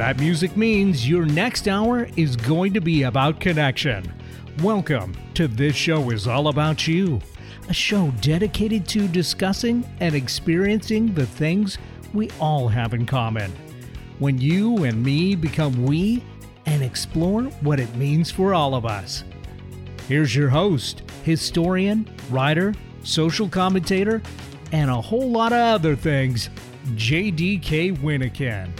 [0.00, 4.10] That music means your next hour is going to be about connection.
[4.62, 7.20] Welcome to This Show is All About You,
[7.68, 11.76] a show dedicated to discussing and experiencing the things
[12.14, 13.52] we all have in common.
[14.18, 16.24] When you and me become we
[16.64, 19.22] and explore what it means for all of us.
[20.08, 24.22] Here's your host, historian, writer, social commentator,
[24.72, 26.48] and a whole lot of other things,
[26.94, 28.70] JDK Wyneken.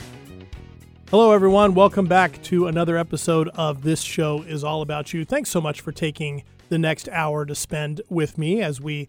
[1.10, 1.74] Hello, everyone.
[1.74, 5.24] Welcome back to another episode of This Show is All About You.
[5.24, 9.08] Thanks so much for taking the next hour to spend with me as we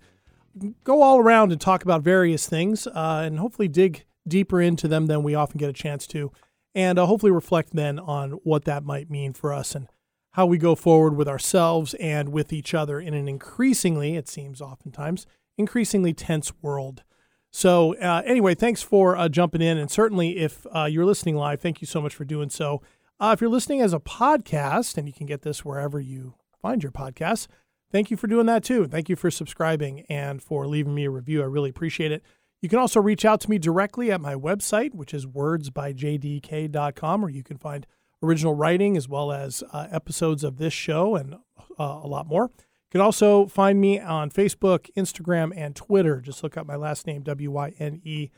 [0.84, 5.06] go all around and talk about various things uh, and hopefully dig deeper into them
[5.06, 6.32] than we often get a chance to,
[6.74, 9.88] and uh, hopefully reflect then on what that might mean for us and
[10.32, 14.60] how we go forward with ourselves and with each other in an increasingly, it seems
[14.60, 17.04] oftentimes, increasingly tense world.
[17.52, 19.78] So, uh, anyway, thanks for uh, jumping in.
[19.78, 22.82] And certainly, if uh, you're listening live, thank you so much for doing so.
[23.20, 26.82] Uh, if you're listening as a podcast, and you can get this wherever you find
[26.82, 27.48] your podcasts,
[27.92, 28.88] thank you for doing that too.
[28.88, 31.42] Thank you for subscribing and for leaving me a review.
[31.42, 32.24] I really appreciate it.
[32.62, 37.30] You can also reach out to me directly at my website, which is wordsbyjdk.com, where
[37.30, 37.86] you can find
[38.24, 41.36] original writing as well as uh, episodes of this show and
[41.78, 42.50] uh, a lot more.
[42.92, 46.20] You can also find me on Facebook, Instagram, and Twitter.
[46.20, 48.32] Just look up my last name, W Y N E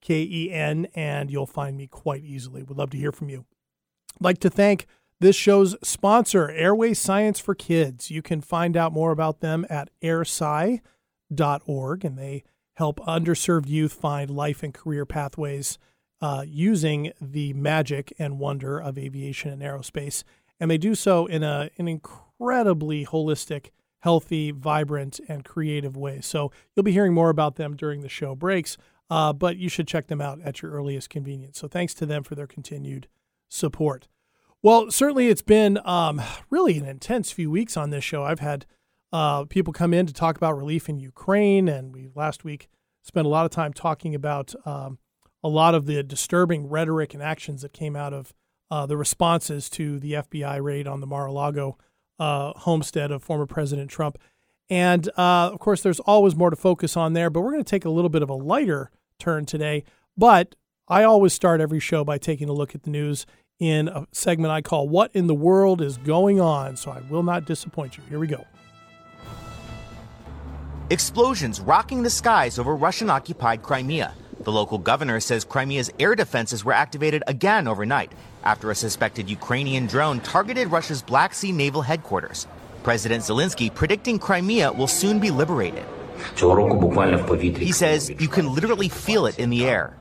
[0.00, 2.62] K E N, and you'll find me quite easily.
[2.62, 3.46] Would love to hear from you.
[4.14, 4.86] I'd like to thank
[5.18, 8.08] this show's sponsor, Airway Science for Kids.
[8.08, 10.84] You can find out more about them at airsci.org,
[12.04, 15.78] and they help underserved youth find life and career pathways
[16.20, 20.22] uh, using the magic and wonder of aviation and aerospace.
[20.60, 23.70] And they do so in a, an incredibly holistic,
[24.06, 26.20] healthy, vibrant, and creative way.
[26.20, 28.76] So you'll be hearing more about them during the show breaks,
[29.10, 31.58] uh, but you should check them out at your earliest convenience.
[31.58, 33.08] So thanks to them for their continued
[33.48, 34.06] support.
[34.62, 38.22] Well, certainly it's been um, really an intense few weeks on this show.
[38.22, 38.64] I've had
[39.12, 42.68] uh, people come in to talk about relief in Ukraine, and we last week
[43.02, 45.00] spent a lot of time talking about um,
[45.42, 48.32] a lot of the disturbing rhetoric and actions that came out of
[48.70, 51.76] uh, the responses to the FBI raid on the Mar-a-Lago
[52.18, 54.18] uh, homestead of former President Trump.
[54.68, 57.70] And uh, of course, there's always more to focus on there, but we're going to
[57.70, 59.84] take a little bit of a lighter turn today.
[60.16, 60.54] But
[60.88, 63.26] I always start every show by taking a look at the news
[63.58, 66.76] in a segment I call What in the World is Going On?
[66.76, 68.02] So I will not disappoint you.
[68.08, 68.44] Here we go.
[70.90, 74.14] Explosions rocking the skies over Russian occupied Crimea.
[74.46, 78.12] The local governor says Crimea's air defenses were activated again overnight
[78.44, 82.46] after a suspected Ukrainian drone targeted Russia's Black Sea naval headquarters.
[82.84, 85.84] President Zelensky predicting Crimea will soon be liberated.
[86.36, 89.96] He says you can literally feel it in the air.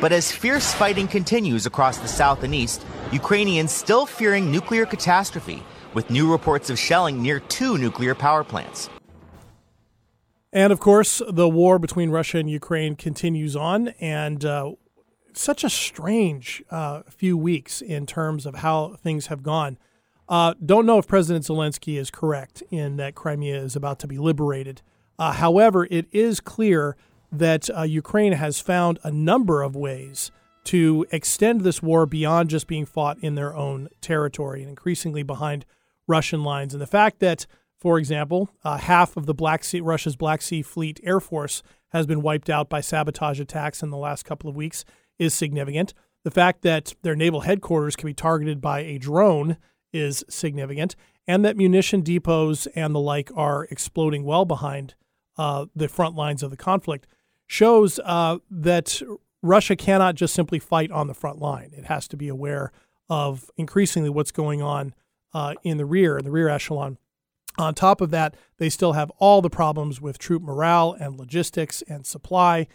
[0.00, 5.62] But as fierce fighting continues across the south and east, Ukrainians still fearing nuclear catastrophe,
[5.94, 8.90] with new reports of shelling near two nuclear power plants.
[10.56, 14.72] And of course, the war between Russia and Ukraine continues on, and uh,
[15.34, 19.76] such a strange uh, few weeks in terms of how things have gone.
[20.30, 24.16] Uh, don't know if President Zelensky is correct in that Crimea is about to be
[24.16, 24.80] liberated.
[25.18, 26.96] Uh, however, it is clear
[27.30, 30.30] that uh, Ukraine has found a number of ways
[30.64, 35.66] to extend this war beyond just being fought in their own territory and increasingly behind
[36.06, 36.72] Russian lines.
[36.72, 37.44] And the fact that
[37.86, 42.04] for example, uh, half of the Black Sea, Russia's Black Sea Fleet Air Force has
[42.04, 44.84] been wiped out by sabotage attacks in the last couple of weeks
[45.20, 45.94] is significant.
[46.24, 49.56] The fact that their naval headquarters can be targeted by a drone
[49.92, 50.96] is significant,
[51.28, 54.96] and that munition depots and the like are exploding well behind
[55.38, 57.06] uh, the front lines of the conflict
[57.46, 59.00] shows uh, that
[59.42, 61.70] Russia cannot just simply fight on the front line.
[61.72, 62.72] It has to be aware
[63.08, 64.92] of increasingly what's going on
[65.32, 66.98] uh, in the rear, in the rear echelon
[67.58, 71.82] on top of that, they still have all the problems with troop morale and logistics
[71.82, 72.66] and supply,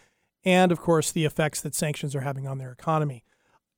[0.44, 3.24] and of course, the effects that sanctions are having on their economy.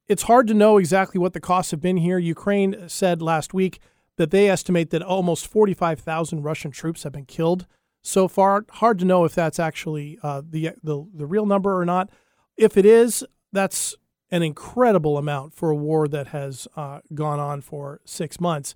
[0.07, 2.17] It's hard to know exactly what the costs have been here.
[2.17, 3.79] Ukraine said last week
[4.17, 7.65] that they estimate that almost 45,000 Russian troops have been killed
[8.01, 8.65] so far.
[8.69, 12.09] Hard to know if that's actually uh, the, the the real number or not.
[12.57, 13.95] If it is, that's
[14.29, 18.75] an incredible amount for a war that has uh, gone on for six months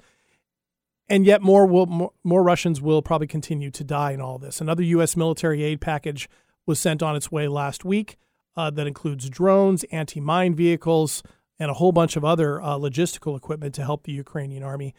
[1.09, 4.61] and yet more will more, more, Russians will probably continue to die in all this.
[4.61, 5.15] Another U.S.
[5.15, 6.29] military aid package
[6.65, 8.17] was sent on its way last week
[8.55, 11.23] uh, that includes drones, anti-mine vehicles,
[11.59, 14.93] and a whole bunch of other uh, logistical equipment to help the Ukrainian army.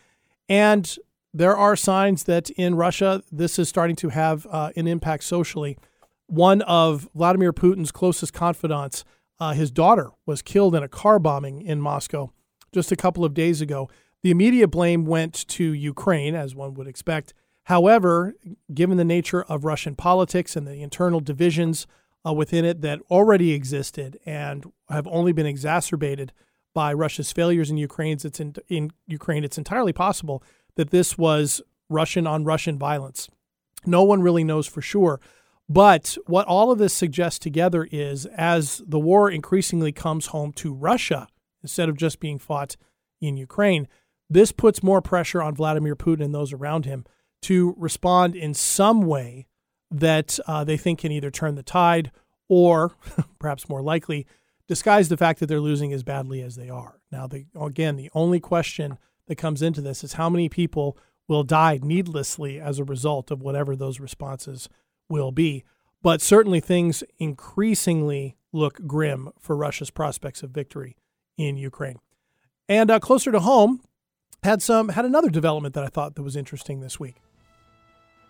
[0.48, 0.96] And
[1.34, 5.76] there are signs that in Russia this is starting to have uh, an impact socially.
[6.26, 9.04] One of Vladimir Putin's closest confidants
[9.40, 12.32] uh, his daughter was killed in a car bombing in Moscow
[12.72, 13.88] just a couple of days ago.
[14.22, 17.34] The immediate blame went to Ukraine, as one would expect.
[17.64, 18.34] However,
[18.72, 21.86] given the nature of Russian politics and the internal divisions
[22.26, 26.32] uh, within it that already existed and have only been exacerbated
[26.74, 30.42] by Russia's failures in Ukraine, it's in, in Ukraine, it's entirely possible
[30.76, 33.28] that this was Russian on Russian violence.
[33.86, 35.20] No one really knows for sure.
[35.68, 40.72] But what all of this suggests together is as the war increasingly comes home to
[40.72, 41.28] Russia,
[41.62, 42.76] instead of just being fought
[43.20, 43.86] in Ukraine,
[44.30, 47.04] this puts more pressure on Vladimir Putin and those around him
[47.42, 49.46] to respond in some way
[49.90, 52.10] that uh, they think can either turn the tide
[52.48, 52.92] or,
[53.38, 54.26] perhaps more likely,
[54.66, 57.00] disguise the fact that they're losing as badly as they are.
[57.10, 60.96] Now, the, again, the only question that comes into this is how many people
[61.26, 64.68] will die needlessly as a result of whatever those responses
[65.08, 65.64] will be.
[66.02, 70.96] But certainly things increasingly look grim for Russia's prospects of victory
[71.36, 71.98] in Ukraine.
[72.68, 73.80] And uh, closer to home,
[74.42, 77.16] had some had another development that I thought that was interesting this week.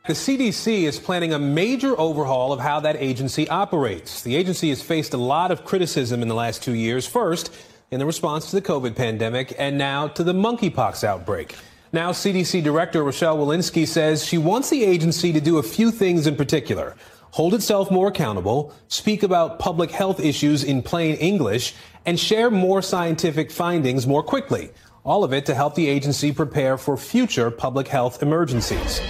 [0.07, 4.23] The CDC is planning a major overhaul of how that agency operates.
[4.23, 7.07] The agency has faced a lot of criticism in the last two years.
[7.07, 7.53] First,
[7.91, 11.55] in the response to the COVID pandemic, and now to the monkeypox outbreak.
[11.93, 16.27] Now, CDC Director Rochelle Walensky says she wants the agency to do a few things
[16.27, 16.97] in particular
[17.31, 21.75] hold itself more accountable, speak about public health issues in plain English,
[22.07, 24.71] and share more scientific findings more quickly.
[25.09, 29.01] All of it to help the agency prepare for future public health emergencies.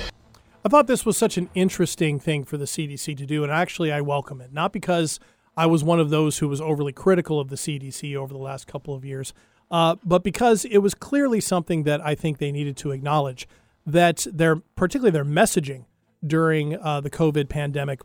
[0.64, 3.90] I thought this was such an interesting thing for the CDC to do, and actually,
[3.90, 4.52] I welcome it.
[4.52, 5.18] Not because
[5.56, 8.68] I was one of those who was overly critical of the CDC over the last
[8.68, 9.34] couple of years,
[9.72, 13.48] uh, but because it was clearly something that I think they needed to acknowledge
[13.84, 15.86] that their, particularly their messaging
[16.24, 18.02] during uh, the COVID pandemic,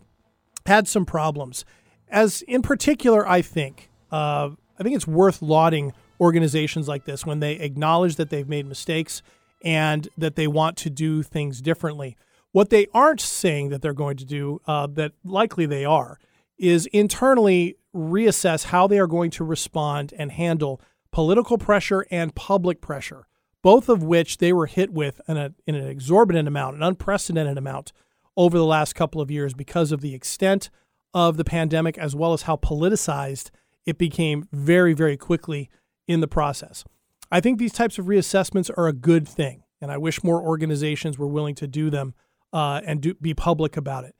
[0.65, 1.63] had some problems.
[2.09, 4.49] As in particular, I think uh,
[4.79, 5.93] I think it's worth lauding
[6.23, 9.21] organizations like this when they acknowledge that they've made mistakes
[9.63, 12.15] and that they want to do things differently.
[12.53, 16.19] What they aren't saying that they're going to do, uh, that likely they are,
[16.57, 20.79] is internally reassess how they are going to respond and handle
[21.11, 23.27] political pressure and public pressure,
[23.61, 27.57] both of which they were hit with in, a, in an exorbitant amount, an unprecedented
[27.57, 27.91] amount
[28.37, 30.69] over the last couple of years because of the extent
[31.13, 33.51] of the pandemic as well as how politicized
[33.85, 35.69] it became very, very quickly
[36.07, 36.83] in the process.
[37.31, 41.17] I think these types of reassessments are a good thing, and I wish more organizations
[41.17, 42.13] were willing to do them
[42.51, 44.15] uh, and do, be public about it.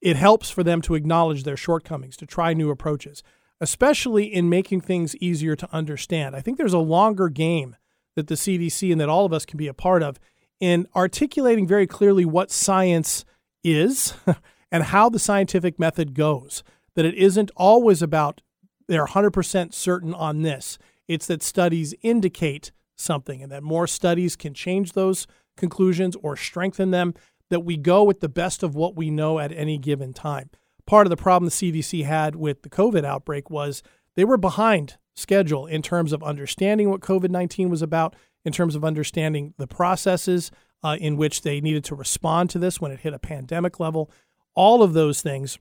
[0.00, 3.22] It helps for them to acknowledge their shortcomings, to try new approaches
[3.60, 6.34] especially in making things easier to understand.
[6.34, 7.76] I think there's a longer game
[8.16, 10.18] that the CDC and that all of us can be a part of
[10.58, 13.24] in articulating very clearly what science
[13.62, 14.14] is
[14.72, 16.62] and how the scientific method goes.
[16.96, 18.40] That it isn't always about
[18.88, 20.76] they're 100% certain on this.
[21.10, 25.26] It's that studies indicate something and that more studies can change those
[25.56, 27.14] conclusions or strengthen them,
[27.48, 30.50] that we go with the best of what we know at any given time
[30.90, 33.80] part of the problem the CDC had with the COVID outbreak was
[34.16, 38.74] they were behind schedule in terms of understanding what COVID 19 was about, in terms
[38.74, 40.50] of understanding the processes
[40.82, 44.10] uh, in which they needed to respond to this when it hit a pandemic level.
[44.54, 45.60] All of those things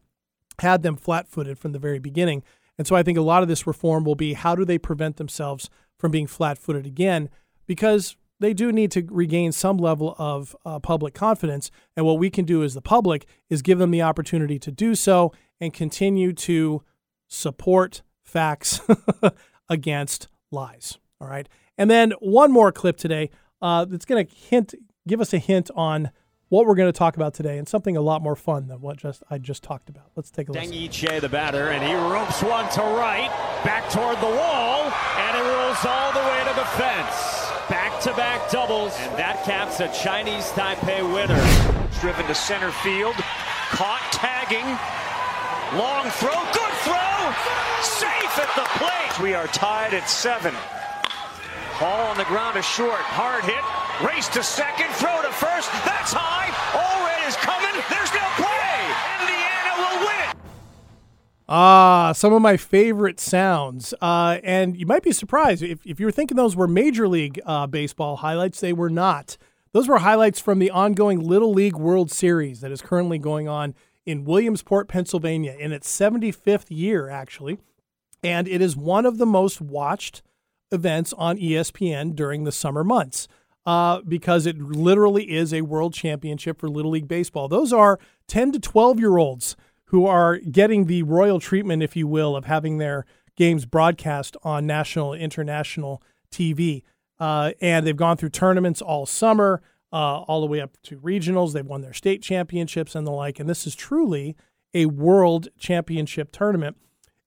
[0.58, 2.42] had them flat footed from the very beginning.
[2.80, 5.18] And so I think a lot of this reform will be how do they prevent
[5.18, 5.70] themselves
[6.00, 7.30] from being flat footed again?
[7.68, 11.72] Because they do need to regain some level of uh, public confidence.
[11.98, 14.96] And what we can do as the public is give them the opportunity to do
[14.96, 16.82] so and continue to
[17.28, 18.80] support facts
[19.70, 20.98] against lies.
[21.20, 21.50] All right.
[21.78, 23.30] And then one more clip today
[23.62, 24.74] uh, that's going to hint,
[25.06, 26.12] give us a hint on
[26.50, 28.98] what we're going to talk about today and something a lot more fun than what
[28.98, 30.12] just I just talked about.
[30.16, 30.62] Let's take a look.
[30.62, 33.30] Deng Yiche, the batter, and he ropes one to right,
[33.64, 37.40] back toward the wall, and it rolls all the way to the fence
[37.70, 41.38] back-to-back doubles, and that caps a Chinese Taipei winner.
[42.02, 43.14] Driven to center field,
[43.70, 44.66] caught tagging,
[45.78, 47.14] long throw, good throw,
[47.86, 49.22] safe at the plate.
[49.22, 50.56] We are tied at seven.
[51.80, 53.62] Ball on the ground is short, hard hit,
[54.08, 56.39] race to second, throw to first, that's high, Allred
[57.30, 60.36] is coming, there's no play, Indiana will win it.
[61.48, 63.94] Ah, some of my favorite sounds.
[64.02, 67.40] Uh, and you might be surprised if, if you were thinking those were Major League
[67.46, 69.38] uh, Baseball highlights, they were not.
[69.74, 73.76] Those were highlights from the ongoing Little League World Series that is currently going on
[74.08, 77.60] in Williamsport, Pennsylvania, in its 75th year, actually.
[78.24, 80.24] And it is one of the most watched
[80.72, 83.28] events on ESPN during the summer months
[83.70, 87.48] uh, because it literally is a world championship for Little League Baseball.
[87.48, 92.08] Those are 10 to 12 year olds who are getting the royal treatment, if you
[92.08, 96.82] will, of having their games broadcast on national, international TV.
[97.20, 99.62] Uh, and they've gone through tournaments all summer,
[99.94, 101.54] uh, all the way up to regionals.
[101.54, 103.40] They've won their state championships and the like.
[103.40, 104.36] And this is truly
[104.74, 106.76] a world championship tournament.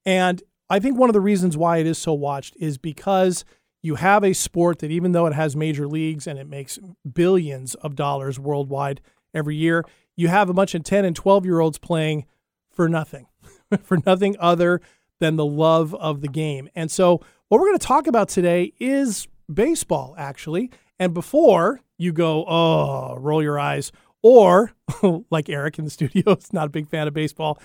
[0.05, 3.45] And I think one of the reasons why it is so watched is because
[3.83, 6.79] you have a sport that, even though it has major leagues and it makes
[7.13, 9.01] billions of dollars worldwide
[9.35, 9.85] every year,
[10.17, 12.25] you have a bunch of 10 and 12 year olds playing
[12.71, 13.27] for nothing,
[13.83, 14.81] for nothing other
[15.19, 16.69] than the love of the game.
[16.75, 20.71] And so, what we're going to talk about today is baseball, actually.
[20.99, 24.73] And before you go, oh, roll your eyes, or
[25.31, 27.59] like Eric in the studio is not a big fan of baseball,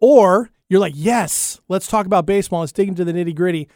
[0.00, 2.60] or you're like, yes, let's talk about baseball.
[2.60, 3.68] Let's dig into the nitty gritty.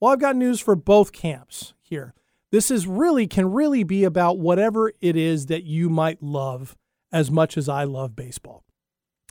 [0.00, 2.14] Well, I've got news for both camps here.
[2.50, 6.76] This is really can really be about whatever it is that you might love
[7.12, 8.64] as much as I love baseball.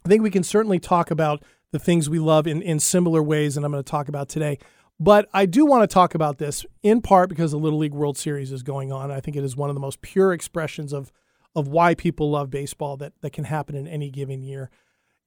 [0.05, 3.57] I think we can certainly talk about the things we love in, in similar ways,
[3.57, 4.57] and I'm going to talk about today.
[4.99, 8.17] But I do want to talk about this in part because the Little League World
[8.17, 9.11] Series is going on.
[9.11, 11.11] I think it is one of the most pure expressions of
[11.55, 14.69] of why people love baseball that, that can happen in any given year.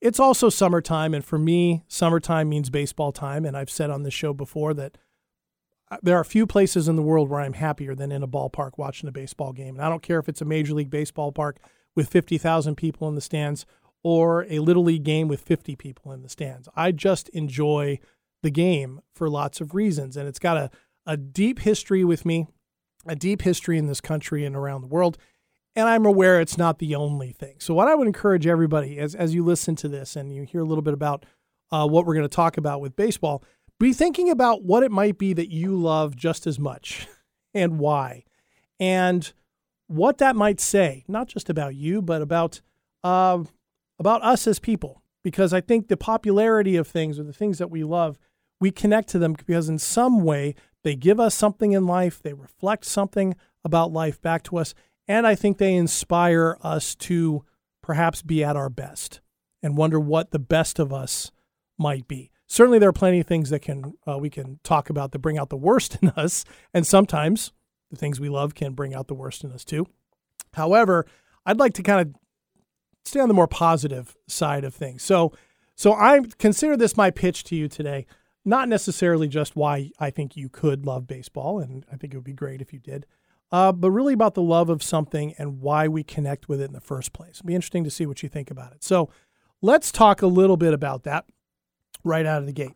[0.00, 3.44] It's also summertime, and for me, summertime means baseball time.
[3.44, 4.98] And I've said on this show before that
[6.02, 8.72] there are a few places in the world where I'm happier than in a ballpark
[8.76, 9.74] watching a baseball game.
[9.74, 11.58] And I don't care if it's a Major League Baseball park
[11.94, 13.66] with 50,000 people in the stands
[14.02, 16.68] or a Little League game with 50 people in the stands.
[16.74, 17.98] I just enjoy
[18.42, 20.16] the game for lots of reasons.
[20.16, 20.70] And it's got a,
[21.06, 22.46] a deep history with me,
[23.06, 25.18] a deep history in this country and around the world.
[25.74, 27.56] And I'm aware it's not the only thing.
[27.58, 30.60] So, what I would encourage everybody as, as you listen to this and you hear
[30.60, 31.24] a little bit about
[31.70, 33.42] uh, what we're going to talk about with baseball,
[33.82, 37.06] be thinking about what it might be that you love just as much
[37.54, 38.24] and why.
[38.80, 39.32] And
[39.86, 42.60] what that might say, not just about you, but about
[43.04, 43.42] uh,
[43.98, 45.02] about us as people.
[45.22, 48.18] Because I think the popularity of things or the things that we love
[48.62, 52.32] we connect to them because in some way they give us something in life, they
[52.32, 53.34] reflect something
[53.64, 54.72] about life back to us,
[55.08, 57.44] and I think they inspire us to
[57.82, 59.20] perhaps be at our best
[59.64, 61.32] and wonder what the best of us
[61.76, 62.30] might be.
[62.52, 65.38] Certainly, there are plenty of things that can uh, we can talk about that bring
[65.38, 66.44] out the worst in us,
[66.74, 67.50] and sometimes
[67.88, 69.86] the things we love can bring out the worst in us too.
[70.52, 71.06] However,
[71.46, 72.14] I'd like to kind of
[73.06, 75.02] stay on the more positive side of things.
[75.02, 75.32] So,
[75.74, 78.04] so I consider this my pitch to you today
[78.44, 82.24] not necessarily just why I think you could love baseball, and I think it would
[82.24, 83.06] be great if you did,
[83.50, 86.74] uh, but really about the love of something and why we connect with it in
[86.74, 87.36] the first place.
[87.36, 88.84] It'd be interesting to see what you think about it.
[88.84, 89.08] So
[89.62, 91.24] let's talk a little bit about that
[92.04, 92.74] right out of the gate.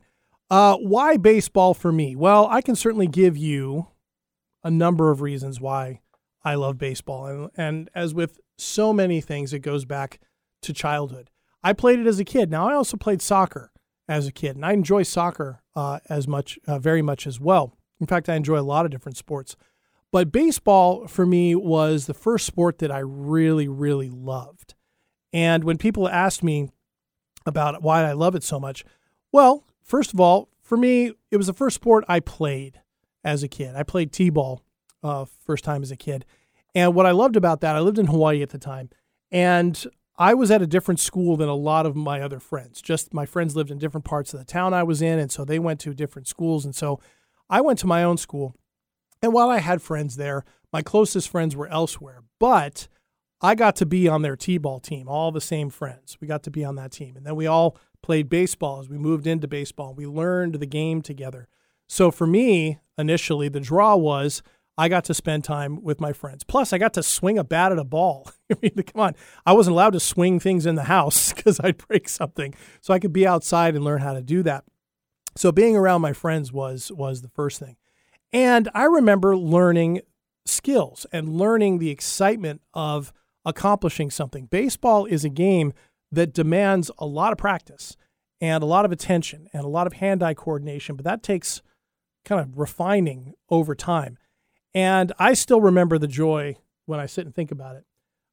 [0.51, 2.15] Uh, why baseball for me?
[2.15, 3.89] Well, I can certainly give you
[4.63, 6.01] a number of reasons why
[6.45, 7.27] I love baseball.
[7.27, 10.21] And, and as with so many things, it goes back
[10.63, 11.31] to childhood.
[11.63, 12.51] I played it as a kid.
[12.51, 13.73] Now, I also played soccer
[14.09, 17.77] as a kid, and I enjoy soccer uh, as much, uh, very much as well.
[18.01, 19.57] In fact, I enjoy a lot of different sports.
[20.13, 24.75] But baseball for me was the first sport that I really, really loved.
[25.33, 26.71] And when people asked me
[27.45, 28.85] about why I love it so much,
[29.33, 32.81] well, first of all, for me, it was the first sport I played
[33.25, 33.75] as a kid.
[33.77, 34.63] I played t-ball
[35.03, 36.25] uh, first time as a kid,
[36.75, 38.91] and what I loved about that, I lived in Hawaii at the time,
[39.31, 39.87] and
[40.19, 42.81] I was at a different school than a lot of my other friends.
[42.81, 45.45] Just my friends lived in different parts of the town I was in, and so
[45.45, 46.65] they went to different schools.
[46.65, 47.01] And so
[47.51, 48.55] I went to my own school.
[49.23, 52.23] And while I had friends there, my closest friends were elsewhere.
[52.39, 52.89] But
[53.43, 56.17] I got to be on their T ball team, all the same friends.
[56.21, 57.17] We got to be on that team.
[57.17, 59.95] And then we all played baseball as we moved into baseball.
[59.95, 61.49] We learned the game together.
[61.89, 64.43] So for me, initially, the draw was
[64.79, 66.45] I got to spend time with my friends.
[66.45, 68.31] Plus, I got to swing a bat at a ball.
[68.53, 69.15] I mean, come on.
[69.47, 72.55] I wasn't allowed to swing things in the house because I'd break something.
[72.81, 74.65] So I could be outside and learn how to do that.
[75.35, 77.77] So being around my friends was was the first thing.
[78.33, 80.01] And I remember learning
[80.45, 83.13] skills and learning the excitement of
[83.45, 84.47] accomplishing something.
[84.47, 85.73] Baseball is a game
[86.13, 87.97] that demands a lot of practice
[88.41, 91.63] and a lot of attention and a lot of hand-eye coordination, but that takes
[92.25, 94.19] kind of refining over time.
[94.75, 97.85] And I still remember the joy when I sit and think about it.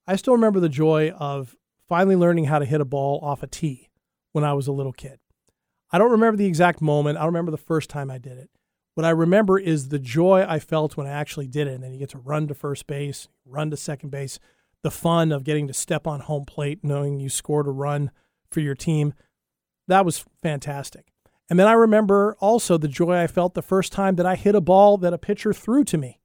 [0.05, 1.55] I still remember the joy of
[1.87, 3.89] finally learning how to hit a ball off a tee
[4.33, 5.19] when I was a little kid.
[5.91, 7.17] I don't remember the exact moment.
[7.17, 8.49] I don't remember the first time I did it.
[8.95, 11.73] What I remember is the joy I felt when I actually did it.
[11.73, 14.39] And then you get to run to first base, run to second base,
[14.83, 18.11] the fun of getting to step on home plate, knowing you scored a run
[18.51, 19.13] for your team.
[19.87, 21.07] That was fantastic.
[21.49, 24.55] And then I remember also the joy I felt the first time that I hit
[24.55, 26.19] a ball that a pitcher threw to me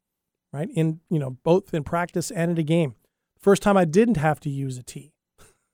[0.53, 0.69] right?
[0.75, 2.95] In, you know, both in practice and in a game.
[3.39, 5.13] First time I didn't have to use a tee.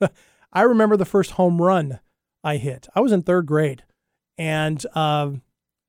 [0.52, 2.00] I remember the first home run
[2.42, 2.88] I hit.
[2.94, 3.84] I was in third grade.
[4.36, 5.30] And uh,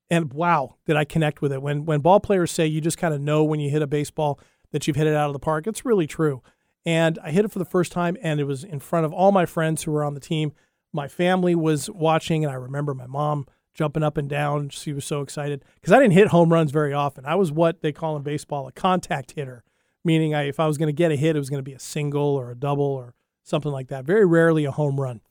[0.10, 1.62] And wow, did I connect with it.
[1.62, 4.40] When when ball players say you just kind of know when you hit a baseball
[4.72, 6.42] that you've hit it out of the park, it's really true.
[6.86, 9.32] And I hit it for the first time, and it was in front of all
[9.32, 10.54] my friends who were on the team.
[10.94, 14.70] My family was watching, and I remember my mom jumping up and down.
[14.70, 17.25] She was so excited because I didn't hit home runs very often.
[17.25, 19.63] I was what they call in baseball a contact hitter,
[20.04, 21.74] meaning I, if I was going to get a hit, it was going to be
[21.74, 23.13] a single or a double or
[23.44, 24.06] something like that.
[24.06, 25.22] Very rarely a home run.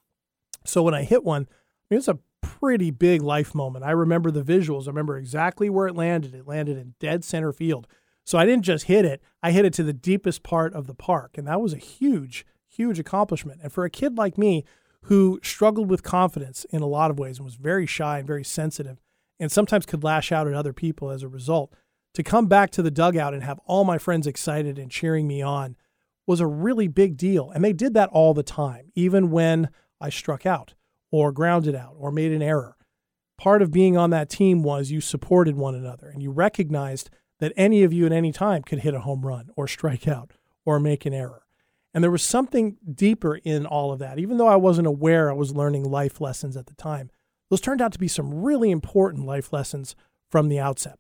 [0.65, 3.85] So when I hit one, I mean, it was a pretty big life moment.
[3.85, 4.85] I remember the visuals.
[4.85, 6.35] I remember exactly where it landed.
[6.35, 7.87] It landed in dead center field.
[8.25, 10.95] So I didn't just hit it, I hit it to the deepest part of the
[10.95, 11.37] park.
[11.37, 13.61] And that was a huge, huge accomplishment.
[13.63, 14.65] And for a kid like me
[15.03, 18.45] who struggled with confidence in a lot of ways and was very shy and very
[18.45, 18.99] sensitive
[19.39, 21.75] and sometimes could lash out at other people as a result,
[22.15, 25.43] to come back to the dugout and have all my friends excited and cheering me
[25.43, 25.77] on
[26.27, 27.51] was a really big deal.
[27.51, 29.69] And they did that all the time, even when
[30.01, 30.75] I struck out
[31.11, 32.77] or grounded out or made an error.
[33.37, 37.11] Part of being on that team was you supported one another and you recognized
[37.41, 40.33] that any of you at any time could hit a home run or strike out
[40.65, 41.43] or make an error.
[41.93, 44.19] And there was something deeper in all of that.
[44.19, 47.11] Even though I wasn't aware I was learning life lessons at the time,
[47.51, 49.95] those turned out to be some really important life lessons
[50.29, 50.99] from the outset.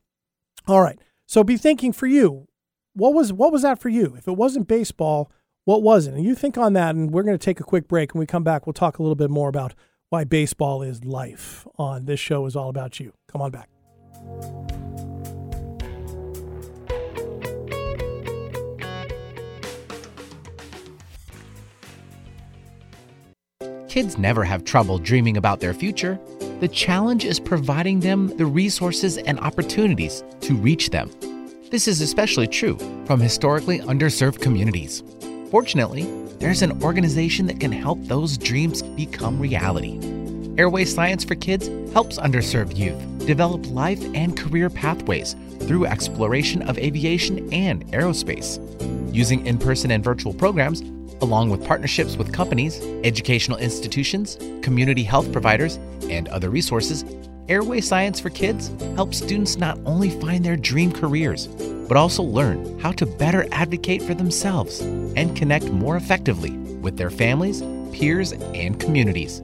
[0.68, 0.98] All right.
[1.26, 2.46] So be thinking for you,
[2.92, 4.14] what was what was that for you?
[4.16, 5.32] If it wasn't baseball,
[5.64, 6.14] what was it?
[6.14, 8.26] And you think on that and we're going to take a quick break and we
[8.26, 9.74] come back we'll talk a little bit more about
[10.10, 13.12] why baseball is life on this show is all about you.
[13.26, 13.68] Come on back.
[23.94, 26.18] Kids never have trouble dreaming about their future.
[26.58, 31.12] The challenge is providing them the resources and opportunities to reach them.
[31.70, 35.04] This is especially true from historically underserved communities.
[35.48, 36.02] Fortunately,
[36.40, 40.00] there's an organization that can help those dreams become reality.
[40.58, 46.78] Airway Science for Kids helps underserved youth develop life and career pathways through exploration of
[46.78, 48.58] aviation and aerospace.
[49.14, 50.82] Using in person and virtual programs,
[51.20, 55.76] along with partnerships with companies, educational institutions, community health providers,
[56.08, 57.04] and other resources,
[57.48, 61.46] Airway Science for Kids helps students not only find their dream careers,
[61.88, 67.10] but also learn how to better advocate for themselves and connect more effectively with their
[67.10, 69.42] families, peers, and communities.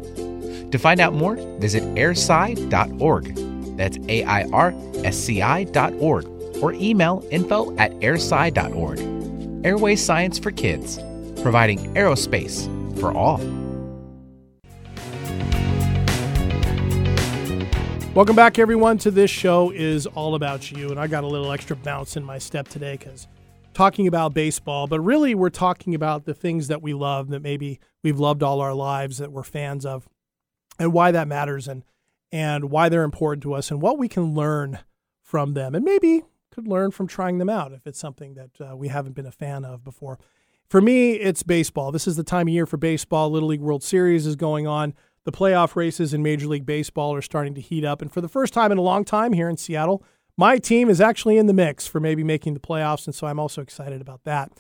[0.71, 3.35] To find out more, visit airsci.org.
[3.77, 6.27] That's A I R S C I.org
[6.63, 9.67] or email info at airsci.org.
[9.67, 10.99] Airway Science for Kids
[11.43, 12.69] providing aerospace
[13.01, 13.39] for all.
[18.13, 20.91] Welcome back, everyone, to this show is all about you.
[20.91, 23.29] And I got a little extra bounce in my step today because
[23.73, 27.79] talking about baseball, but really we're talking about the things that we love that maybe
[28.03, 30.09] we've loved all our lives that we're fans of
[30.79, 31.85] and why that matters and
[32.33, 34.81] and why they're important to us and what we can learn
[35.23, 38.77] from them and maybe could learn from trying them out if it's something that uh,
[38.77, 40.19] we haven't been a fan of before.
[40.71, 41.91] For me, it's baseball.
[41.91, 43.29] This is the time of year for baseball.
[43.29, 44.95] Little League World Series is going on.
[45.25, 48.01] The playoff races in Major League Baseball are starting to heat up.
[48.01, 50.05] And for the first time in a long time here in Seattle,
[50.37, 53.07] my team is actually in the mix for maybe making the playoffs.
[53.07, 54.53] And so I'm also excited about that.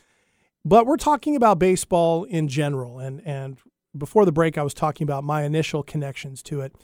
[0.64, 2.99] But we're talking about baseball in general.
[2.99, 3.59] And, and
[3.96, 6.75] before the break, I was talking about my initial connections to it.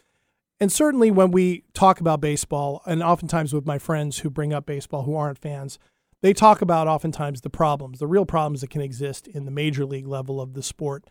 [0.61, 4.67] And certainly when we talk about baseball, and oftentimes with my friends who bring up
[4.67, 5.81] baseball who aren't fans,
[6.23, 9.85] they talk about oftentimes the problems, the real problems that can exist in the major
[9.85, 11.11] league level of the sport.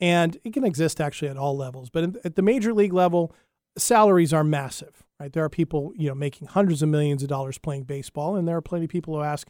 [0.00, 1.90] And it can exist actually at all levels.
[1.90, 3.34] But at the major league level,
[3.78, 5.32] salaries are massive, right?
[5.32, 8.36] There are people, you know, making hundreds of millions of dollars playing baseball.
[8.36, 9.48] And there are plenty of people who ask,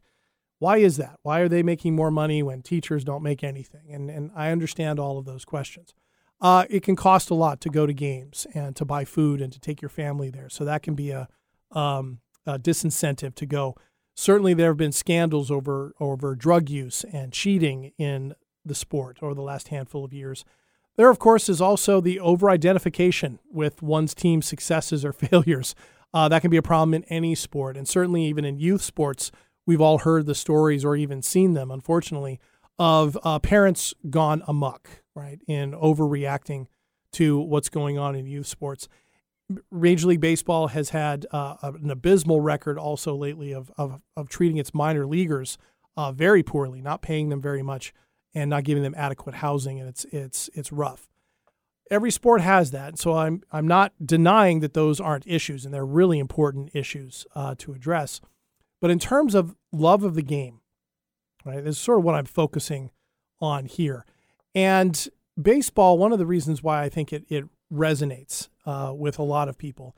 [0.59, 1.19] why is that?
[1.23, 3.93] Why are they making more money when teachers don't make anything?
[3.93, 5.95] And, and I understand all of those questions.
[6.41, 9.53] Uh, it can cost a lot to go to games and to buy food and
[9.53, 10.49] to take your family there.
[10.49, 11.29] So that can be a,
[11.73, 13.75] um, a disincentive to go.
[14.19, 19.35] Certainly, there have been scandals over over drug use and cheating in the sport over
[19.35, 20.45] the last handful of years.
[20.97, 25.75] There, of course, is also the over identification with one's team's successes or failures.
[26.15, 29.31] Uh, that can be a problem in any sport, and certainly even in youth sports.
[29.67, 32.41] We've all heard the stories or even seen them, unfortunately,
[32.79, 36.69] of uh, parents gone amuck, right, in overreacting
[37.13, 38.89] to what's going on in youth sports.
[39.71, 44.57] Major League Baseball has had uh, an abysmal record also lately of, of, of treating
[44.57, 45.57] its minor leaguers
[45.97, 47.95] uh, very poorly, not paying them very much,
[48.35, 51.09] and not giving them adequate housing, and it's it's it's rough.
[51.91, 55.87] Every sport has that, so I'm I'm not denying that those aren't issues, and they're
[55.87, 58.21] really important issues uh, to address.
[58.81, 60.61] But in terms of love of the game,
[61.47, 62.91] right, this is sort of what I'm focusing
[63.41, 64.05] on here,
[64.55, 65.09] and
[65.41, 65.97] baseball.
[65.97, 69.57] One of the reasons why I think it it resonates uh, with a lot of
[69.57, 69.97] people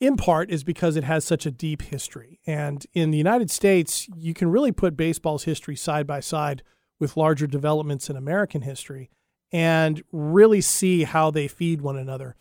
[0.00, 2.40] in part is because it has such a deep history.
[2.46, 6.62] And in the United States, you can really put baseball's history side by side
[6.98, 9.10] with larger developments in American history
[9.52, 12.36] and really see how they feed one another.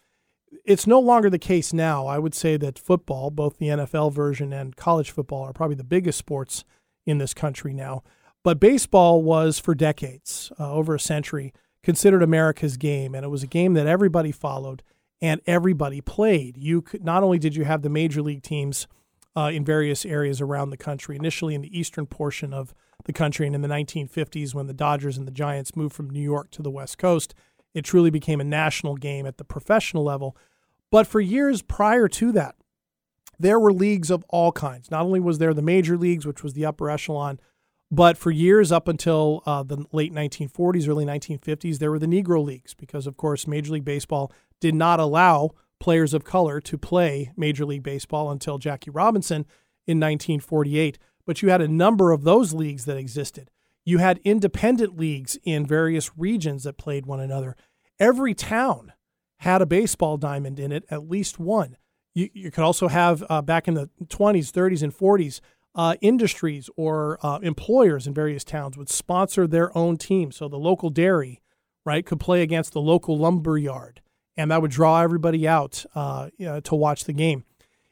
[0.65, 2.07] It's no longer the case now.
[2.07, 5.83] I would say that football, both the NFL version and college football, are probably the
[5.83, 6.63] biggest sports
[7.05, 8.03] in this country now.
[8.43, 13.13] But baseball was, for decades, uh, over a century, considered America's game.
[13.13, 14.81] And it was a game that everybody followed
[15.21, 16.57] and everybody played.
[16.57, 18.87] You could not only did you have the major league teams
[19.35, 22.73] uh, in various areas around the country, initially in the eastern portion of
[23.05, 26.21] the country, and in the 1950s when the Dodgers and the Giants moved from New
[26.21, 27.33] York to the West Coast,
[27.73, 30.35] it truly became a national game at the professional level.
[30.91, 32.55] But for years prior to that,
[33.37, 34.91] there were leagues of all kinds.
[34.91, 37.39] Not only was there the major leagues, which was the upper echelon,
[37.91, 42.43] but for years up until uh, the late 1940s, early 1950s, there were the Negro
[42.43, 47.31] Leagues because, of course, Major League Baseball did not allow players of color to play
[47.35, 49.45] Major League Baseball until Jackie Robinson
[49.87, 50.99] in 1948.
[51.25, 53.49] But you had a number of those leagues that existed.
[53.85, 57.55] You had independent leagues in various regions that played one another.
[57.99, 58.93] Every town
[59.37, 61.77] had a baseball diamond in it, at least one.
[62.13, 65.39] You, you could also have, uh, back in the 20s, 30s, and 40s,
[65.75, 70.31] uh, industries or uh, employers in various towns would sponsor their own team.
[70.31, 71.41] So the local dairy,
[71.85, 74.01] right, could play against the local lumber yard,
[74.35, 77.43] and that would draw everybody out uh, to watch the game.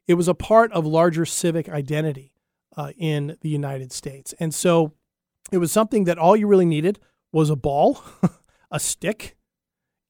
[0.08, 2.34] It was a part of larger civic identity
[2.76, 4.94] uh, in the United States, and so
[5.52, 7.00] it was something that all you really needed
[7.32, 8.02] was a ball,
[8.72, 9.36] a stick,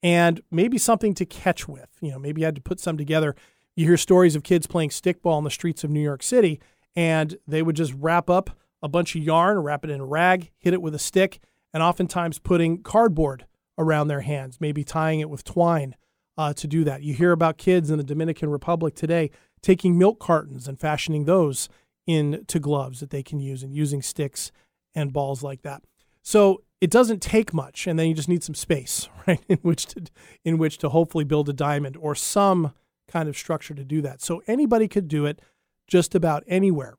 [0.01, 1.89] and maybe something to catch with.
[2.01, 3.35] You know, maybe you had to put some together.
[3.75, 6.59] You hear stories of kids playing stickball in the streets of New York City
[6.97, 8.49] and they would just wrap up
[8.81, 11.39] a bunch of yarn, wrap it in a rag, hit it with a stick,
[11.71, 13.45] and oftentimes putting cardboard
[13.77, 15.95] around their hands, maybe tying it with twine
[16.39, 17.03] uh, to do that.
[17.03, 19.29] You hear about kids in the Dominican Republic today
[19.61, 21.69] taking milk cartons and fashioning those
[22.07, 24.51] into gloves that they can use and using sticks
[24.95, 25.83] and balls like that.
[26.23, 29.85] So it doesn't take much, and then you just need some space, right, in which
[29.87, 30.05] to
[30.43, 32.73] in which to hopefully build a diamond or some
[33.07, 34.21] kind of structure to do that.
[34.21, 35.41] So anybody could do it
[35.87, 36.95] just about anywhere.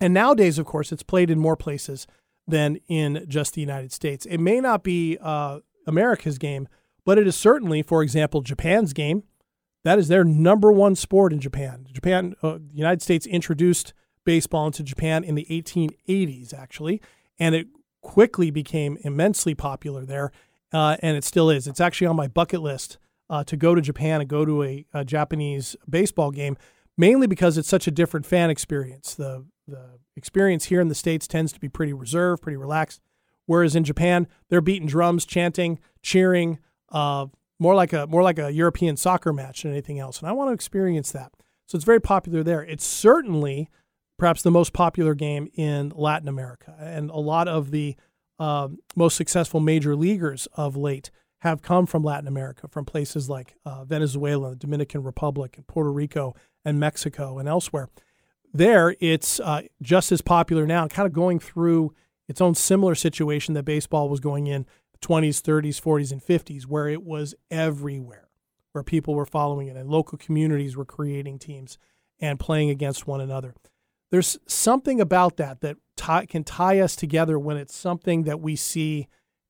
[0.00, 2.06] And nowadays, of course, it's played in more places
[2.46, 4.26] than in just the United States.
[4.26, 6.68] It may not be uh, America's game,
[7.04, 9.22] but it is certainly, for example, Japan's game.
[9.84, 11.86] That is their number one sport in Japan.
[11.92, 17.00] Japan, uh, the United States introduced baseball into Japan in the 1880s, actually,
[17.38, 17.68] and it
[18.00, 20.32] quickly became immensely popular there,
[20.72, 21.66] uh, and it still is.
[21.66, 22.98] It's actually on my bucket list
[23.30, 26.56] uh, to go to Japan and go to a, a Japanese baseball game
[26.96, 29.14] mainly because it's such a different fan experience.
[29.14, 33.00] The the experience here in the states tends to be pretty reserved, pretty relaxed,
[33.46, 36.58] whereas in Japan they're beating drums, chanting, cheering,
[36.90, 37.26] uh,
[37.58, 40.20] more like a more like a European soccer match than anything else.
[40.20, 41.32] And I want to experience that.
[41.66, 42.62] So it's very popular there.
[42.62, 43.68] It's certainly
[44.18, 47.96] perhaps the most popular game in Latin America, and a lot of the
[48.38, 53.54] uh, most successful major leaguers of late have come from Latin America, from places like
[53.64, 56.34] uh, Venezuela, the Dominican Republic, and Puerto Rico,
[56.66, 57.88] and Mexico, and elsewhere.
[58.52, 61.94] There, it's uh, just as popular now, kind of going through
[62.26, 66.64] its own similar situation that baseball was going in the 20s, 30s, 40s, and 50s,
[66.64, 68.28] where it was everywhere,
[68.72, 71.78] where people were following it, and local communities were creating teams
[72.18, 73.54] and playing against one another.
[74.10, 78.56] There's something about that that tie, can tie us together when it's something that we
[78.56, 79.06] see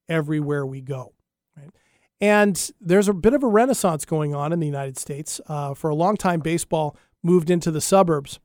[0.07, 1.13] everywhere we go.
[1.55, 1.71] Right?
[2.19, 5.39] And there's a bit of a renaissance going on in the United States.
[5.47, 6.97] Uh, for a long time, baseball
[7.27, 8.39] moved into the suburbs,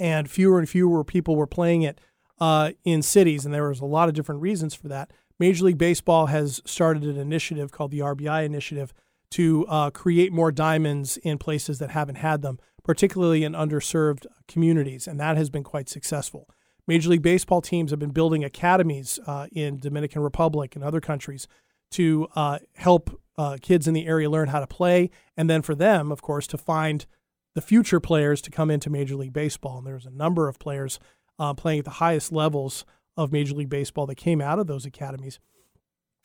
[0.00, 2.00] and fewer and fewer people were playing it
[2.40, 5.12] uh, in cities, and there was a lot of different reasons for that.
[5.38, 8.92] Major League Baseball has started an initiative called the RBI Initiative
[9.30, 15.06] to uh, create more diamonds in places that haven't had them, particularly in underserved communities,
[15.06, 16.48] and that has been quite successful.
[16.86, 21.48] Major League Baseball teams have been building academies uh, in Dominican Republic and other countries
[21.90, 25.74] to uh, help uh, kids in the area learn how to play, and then for
[25.74, 27.06] them, of course, to find
[27.56, 29.78] the future players to come into Major League Baseball.
[29.78, 31.00] And there's a number of players
[31.38, 32.84] uh, playing at the highest levels
[33.16, 35.40] of Major League Baseball that came out of those academies.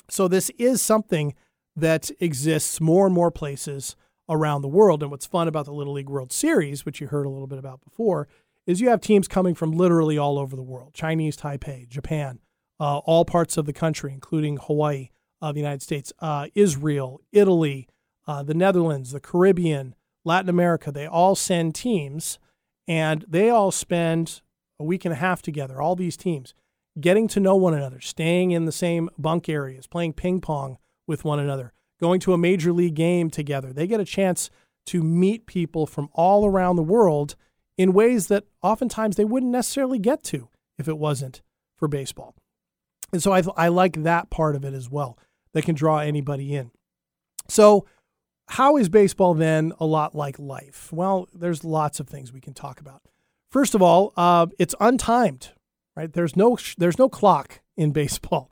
[0.09, 1.33] So this is something
[1.73, 3.95] that exists more and more places
[4.27, 5.01] around the world.
[5.01, 7.59] And what's fun about the Little League World Series, which you heard a little bit
[7.59, 8.27] about before,
[8.67, 12.39] is you have teams coming from literally all over the world Chinese Taipei, Japan,
[12.77, 17.87] uh, all parts of the country, including Hawaii, of the United States, uh, Israel, Italy,
[18.27, 20.91] uh, the Netherlands, the Caribbean, Latin America.
[20.91, 22.39] They all send teams
[22.87, 24.41] and they all spend
[24.79, 26.53] a week and a half together, all these teams,
[26.99, 31.23] getting to know one another, staying in the same bunk areas, playing ping pong with
[31.23, 33.71] one another, going to a major league game together.
[33.71, 34.49] They get a chance
[34.87, 37.35] to meet people from all around the world
[37.77, 41.41] in ways that oftentimes they wouldn't necessarily get to if it wasn't
[41.77, 42.35] for baseball.
[43.13, 45.17] And so I, I like that part of it as well
[45.53, 46.71] that can draw anybody in.
[47.47, 47.85] So,
[48.51, 50.91] how is baseball then a lot like life?
[50.91, 53.01] Well, there's lots of things we can talk about.
[53.49, 55.51] First of all, uh, it's untimed,
[55.95, 56.11] right?
[56.11, 58.51] There's no there's no clock in baseball,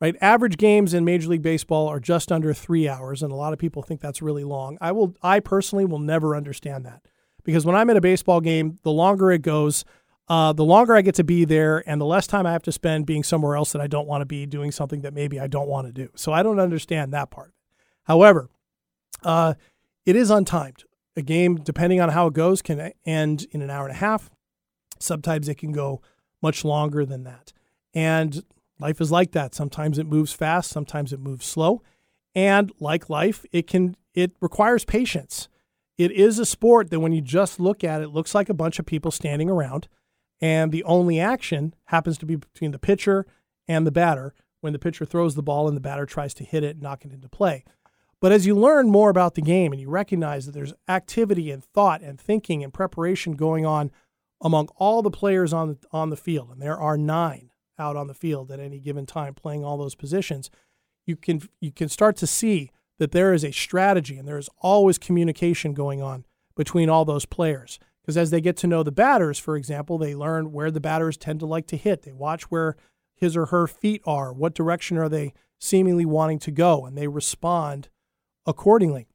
[0.00, 0.14] right?
[0.20, 3.58] Average games in Major League Baseball are just under three hours, and a lot of
[3.58, 4.78] people think that's really long.
[4.80, 7.02] I will, I personally will never understand that
[7.42, 9.84] because when I'm at a baseball game, the longer it goes,
[10.28, 12.72] uh, the longer I get to be there, and the less time I have to
[12.72, 15.48] spend being somewhere else that I don't want to be doing something that maybe I
[15.48, 16.10] don't want to do.
[16.14, 17.52] So I don't understand that part.
[18.04, 18.48] However,
[19.24, 19.54] uh,
[20.06, 20.84] it is untimed.
[21.16, 24.30] A game, depending on how it goes, can end in an hour and a half.
[24.98, 26.00] Sometimes it can go
[26.42, 27.52] much longer than that.
[27.94, 28.44] And
[28.78, 29.54] life is like that.
[29.54, 31.82] Sometimes it moves fast, sometimes it moves slow.
[32.34, 35.48] And like life, it can it requires patience.
[35.98, 38.78] It is a sport that when you just look at it, looks like a bunch
[38.78, 39.86] of people standing around,
[40.40, 43.26] and the only action happens to be between the pitcher
[43.68, 46.64] and the batter when the pitcher throws the ball and the batter tries to hit
[46.64, 47.64] it and knock it into play.
[48.20, 51.64] But as you learn more about the game and you recognize that there's activity and
[51.64, 53.90] thought and thinking and preparation going on
[54.42, 58.06] among all the players on the, on the field, and there are nine out on
[58.06, 60.50] the field at any given time playing all those positions,
[61.06, 64.50] you can you can start to see that there is a strategy and there is
[64.58, 67.78] always communication going on between all those players.
[68.02, 71.16] Because as they get to know the batters, for example, they learn where the batters
[71.16, 72.02] tend to like to hit.
[72.02, 72.76] They watch where
[73.14, 77.08] his or her feet are, what direction are they seemingly wanting to go, and they
[77.08, 77.88] respond
[78.46, 79.06] accordingly.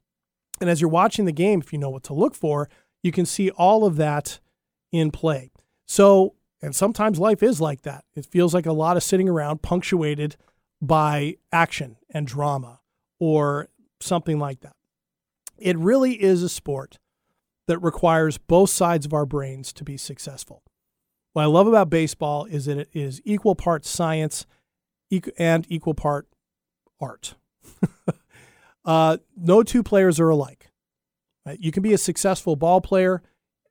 [0.61, 2.69] And as you're watching the game, if you know what to look for,
[3.03, 4.39] you can see all of that
[4.91, 5.51] in play.
[5.85, 8.05] So, and sometimes life is like that.
[8.15, 10.37] It feels like a lot of sitting around punctuated
[10.81, 12.79] by action and drama
[13.19, 14.75] or something like that.
[15.57, 16.97] It really is a sport
[17.67, 20.63] that requires both sides of our brains to be successful.
[21.33, 24.45] What I love about baseball is that it is equal part science
[25.37, 26.27] and equal part
[26.99, 27.35] art.
[28.85, 30.71] uh, no two players are alike.
[31.45, 31.59] Right?
[31.59, 33.21] You can be a successful ball player,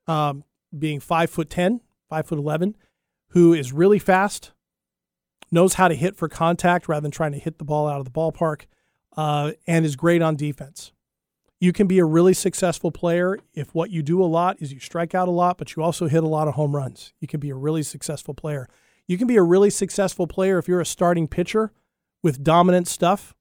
[0.07, 0.45] um,
[0.77, 2.77] being five foot ten, five foot eleven,
[3.29, 4.53] who is really fast,
[5.51, 8.05] knows how to hit for contact rather than trying to hit the ball out of
[8.05, 8.63] the ballpark,
[9.17, 10.93] uh, and is great on defense.
[11.61, 14.81] You can be a really successful player if what you do a lot is you
[14.81, 17.15] strike out a lot, but you also hit a lot of home runs.
[17.21, 18.69] You can be a really successful player.
[19.07, 21.73] You can be a really successful player if you're a starting pitcher
[22.23, 23.35] with dominant stuff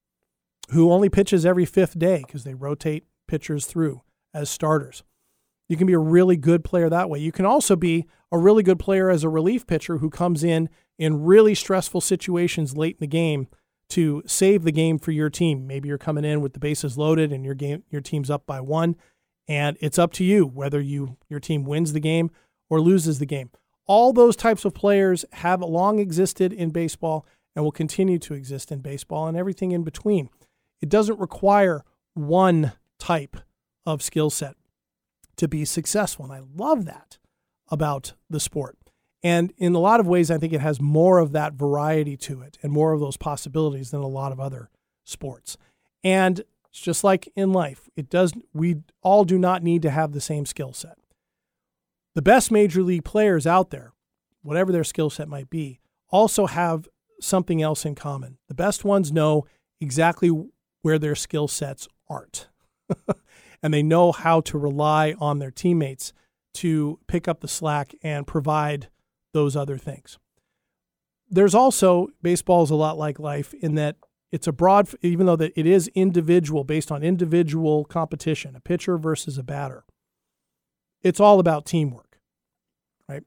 [0.71, 4.01] who only pitches every fifth day because they rotate pitchers through
[4.33, 5.03] as starters.
[5.69, 7.19] You can be a really good player that way.
[7.19, 10.69] You can also be a really good player as a relief pitcher who comes in
[10.97, 13.47] in really stressful situations late in the game
[13.89, 15.67] to save the game for your team.
[15.67, 18.59] Maybe you're coming in with the bases loaded and your game your team's up by
[18.59, 18.95] 1
[19.47, 22.31] and it's up to you whether you your team wins the game
[22.69, 23.51] or loses the game.
[23.85, 28.71] All those types of players have long existed in baseball and will continue to exist
[28.71, 30.29] in baseball and everything in between.
[30.83, 33.37] It doesn't require one type
[33.85, 34.57] of skill set
[35.37, 36.25] to be successful.
[36.25, 37.19] And I love that
[37.69, 38.77] about the sport.
[39.23, 42.41] And in a lot of ways, I think it has more of that variety to
[42.41, 44.69] it and more of those possibilities than a lot of other
[45.05, 45.55] sports.
[46.03, 50.11] And it's just like in life, it does we all do not need to have
[50.11, 50.97] the same skill set.
[52.13, 53.93] The best major league players out there,
[54.41, 56.89] whatever their skill set might be, also have
[57.21, 58.37] something else in common.
[58.49, 59.45] The best ones know
[59.79, 60.29] exactly
[60.83, 62.47] where their skill sets aren't.
[63.63, 66.13] and they know how to rely on their teammates
[66.53, 68.89] to pick up the slack and provide
[69.33, 70.19] those other things.
[71.29, 73.95] There's also baseball is a lot like life in that
[74.31, 78.97] it's a broad, even though that it is individual based on individual competition, a pitcher
[78.97, 79.83] versus a batter.
[81.01, 82.19] It's all about teamwork,
[83.07, 83.23] right?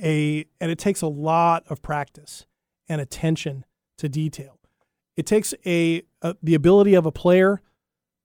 [0.00, 2.46] A and it takes a lot of practice
[2.88, 3.64] and attention
[3.98, 4.58] to detail.
[5.16, 7.60] It takes a, a the ability of a player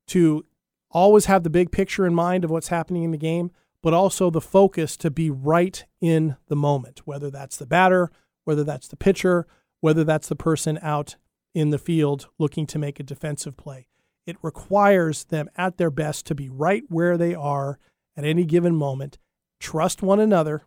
[0.08, 0.46] to
[0.92, 3.52] always have the big picture in mind of what's happening in the game,
[3.82, 8.12] but also the focus to be right in the moment, whether that's the batter,
[8.44, 9.48] whether that's the pitcher,
[9.82, 11.16] whether that's the person out
[11.54, 13.88] in the field looking to make a defensive play.
[14.26, 17.80] It requires them at their best to be right where they are
[18.16, 19.18] at any given moment,
[19.60, 20.66] trust one another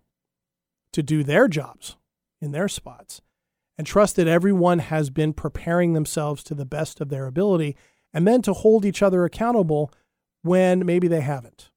[0.93, 1.97] to do their jobs
[2.41, 3.23] in their spots,
[3.79, 7.77] and trust that everyone has been preparing themselves to the best of their ability,
[8.13, 9.93] and then to hold each other accountable
[10.43, 11.71] when maybe they haven't.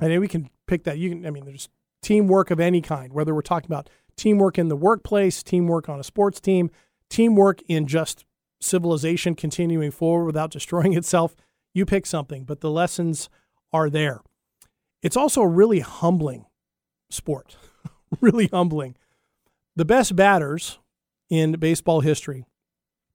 [0.00, 0.98] And we can pick that.
[0.98, 1.68] You can, I mean, there's
[2.02, 6.04] teamwork of any kind, whether we're talking about teamwork in the workplace, teamwork on a
[6.04, 6.70] sports team,
[7.08, 8.24] teamwork in just
[8.60, 11.34] civilization continuing forward without destroying itself.
[11.74, 13.28] You pick something, but the lessons
[13.72, 14.20] are there.
[15.02, 16.46] It's also a really humbling
[17.10, 17.56] sport,
[18.20, 18.96] really humbling.
[19.74, 20.78] The best batters
[21.32, 22.44] in baseball history,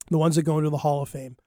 [0.09, 1.37] the ones that go into the Hall of Fame,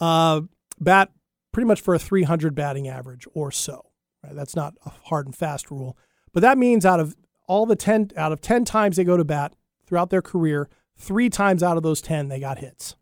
[0.00, 0.40] uh,
[0.80, 1.10] bat
[1.52, 3.90] pretty much for a 300 batting average or so.
[4.24, 4.34] Right?
[4.34, 5.98] That's not a hard and fast rule,
[6.32, 7.14] but that means out of
[7.46, 9.52] all the 10 out of 10 times they go to bat
[9.84, 12.96] throughout their career, 3 times out of those 10 they got hits.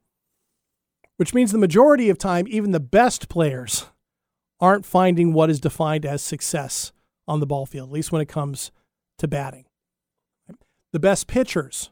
[1.18, 3.86] Which means the majority of time even the best players
[4.58, 6.90] aren't finding what is defined as success
[7.28, 8.72] on the ball field, at least when it comes
[9.18, 9.66] to batting.
[10.90, 11.90] The best pitchers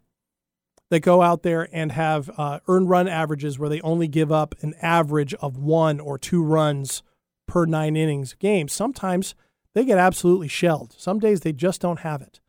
[0.91, 4.55] that go out there and have uh, earned run averages where they only give up
[4.61, 7.03] an average of one or two runs
[7.47, 9.35] per nine innings game, sometimes
[9.75, 10.95] they get absolutely shelled.
[10.97, 12.41] Some days they just don't have it.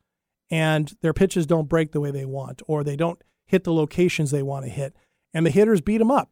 [0.50, 4.32] And their pitches don't break the way they want, or they don't hit the locations
[4.32, 4.96] they want to hit.
[5.34, 6.32] And the hitters beat them up.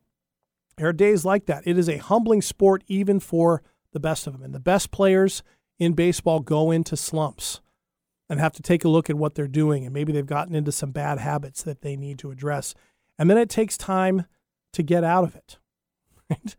[0.78, 1.64] There are days like that.
[1.66, 4.44] It is a humbling sport, even for the best of them.
[4.44, 5.44] And the best players
[5.80, 7.62] in baseball go into slumps
[8.30, 9.86] and have to take a look at what they're doing.
[9.86, 12.74] And maybe they've gotten into some bad habits that they need to address.
[13.20, 14.26] And then it takes time
[14.74, 15.58] to get out of it.
[16.28, 16.56] Right?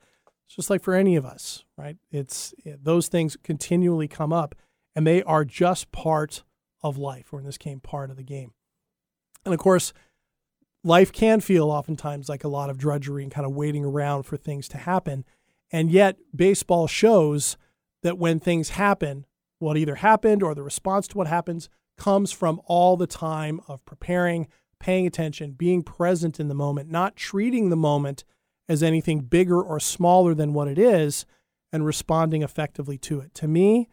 [0.47, 1.97] It's just like for any of us, right?
[2.13, 4.55] It's those things continually come up
[4.95, 6.45] and they are just part
[6.83, 8.53] of life, or in this case, part of the game.
[9.45, 9.93] And of course,
[10.85, 14.37] life can feel oftentimes like a lot of drudgery and kind of waiting around for
[14.37, 15.25] things to happen.
[15.73, 17.57] And yet, baseball shows
[18.03, 19.27] that when things happen,
[19.59, 23.85] what either happened or the response to what happens comes from all the time of
[23.85, 28.25] preparing, paying attention, being present in the moment, not treating the moment
[28.69, 31.25] as anything bigger or smaller than what it is,
[31.73, 33.35] and responding effectively to it.
[33.35, 33.89] To me,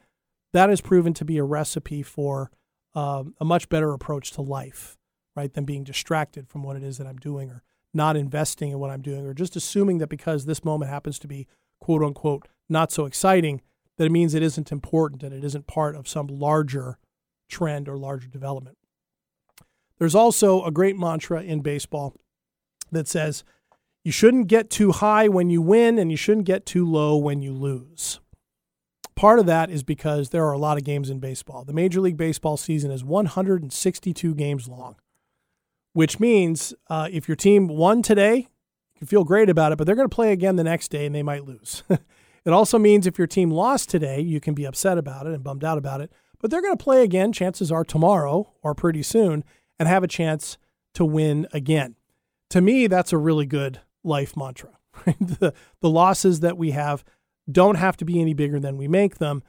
[0.52, 2.52] that has proven to be a recipe for
[2.96, 4.98] um, a much better approach to life,
[5.36, 8.80] right, than being distracted from what it is that I'm doing or not investing in
[8.80, 11.48] what I'm doing or just assuming that because this moment happens to be
[11.80, 13.62] quote unquote not so exciting,
[13.98, 16.98] that it means it isn't important and it isn't part of some larger
[17.50, 18.78] trend or larger development.
[20.00, 22.16] There's also a great mantra in baseball
[22.92, 23.44] that says
[24.04, 27.42] you shouldn't get too high when you win and you shouldn't get too low when
[27.42, 28.20] you lose.
[29.16, 31.64] Part of that is because there are a lot of games in baseball.
[31.64, 34.96] The Major League Baseball season is 162 games long,
[35.94, 39.86] which means uh, if your team won today, you can feel great about it, but
[39.86, 41.84] they're going to play again the next day and they might lose.
[42.46, 45.44] It also means if your team lost today, you can be upset about it and
[45.44, 49.04] bummed out about it, but they're going to play again, chances are tomorrow or pretty
[49.04, 49.44] soon,
[49.80, 50.58] and have a chance
[50.94, 51.96] to win again.
[52.50, 54.78] To me, that's a really good life mantra.
[55.06, 57.04] the, the losses that we have
[57.52, 59.42] don't have to be any bigger than we make them,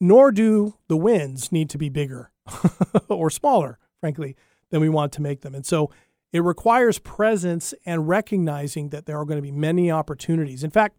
[0.00, 2.30] nor do the wins need to be bigger
[3.08, 4.36] or smaller, frankly,
[4.70, 5.54] than we want to make them.
[5.54, 5.90] And so
[6.32, 10.64] it requires presence and recognizing that there are going to be many opportunities.
[10.64, 10.96] In fact,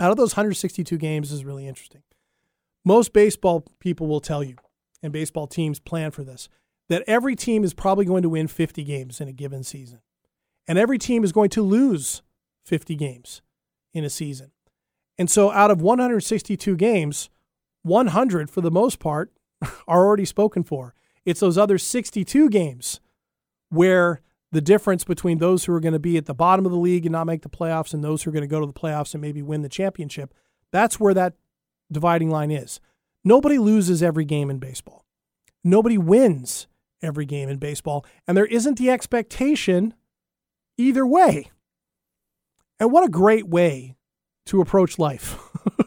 [0.00, 2.02] out of those 162 games is really interesting.
[2.84, 4.56] Most baseball people will tell you,
[5.02, 6.48] and baseball teams plan for this,
[6.88, 10.00] that every team is probably going to win 50 games in a given season.
[10.66, 12.22] And every team is going to lose
[12.64, 13.42] 50 games
[13.92, 14.50] in a season.
[15.18, 17.30] And so out of 162 games,
[17.82, 19.32] 100 for the most part
[19.88, 20.94] are already spoken for.
[21.24, 23.00] It's those other 62 games
[23.70, 24.20] where
[24.54, 27.04] the difference between those who are going to be at the bottom of the league
[27.04, 29.12] and not make the playoffs and those who are going to go to the playoffs
[29.12, 30.32] and maybe win the championship.
[30.70, 31.34] That's where that
[31.90, 32.78] dividing line is.
[33.24, 35.04] Nobody loses every game in baseball.
[35.64, 36.68] Nobody wins
[37.02, 38.06] every game in baseball.
[38.28, 39.92] And there isn't the expectation
[40.78, 41.50] either way.
[42.78, 43.96] And what a great way
[44.46, 45.36] to approach life,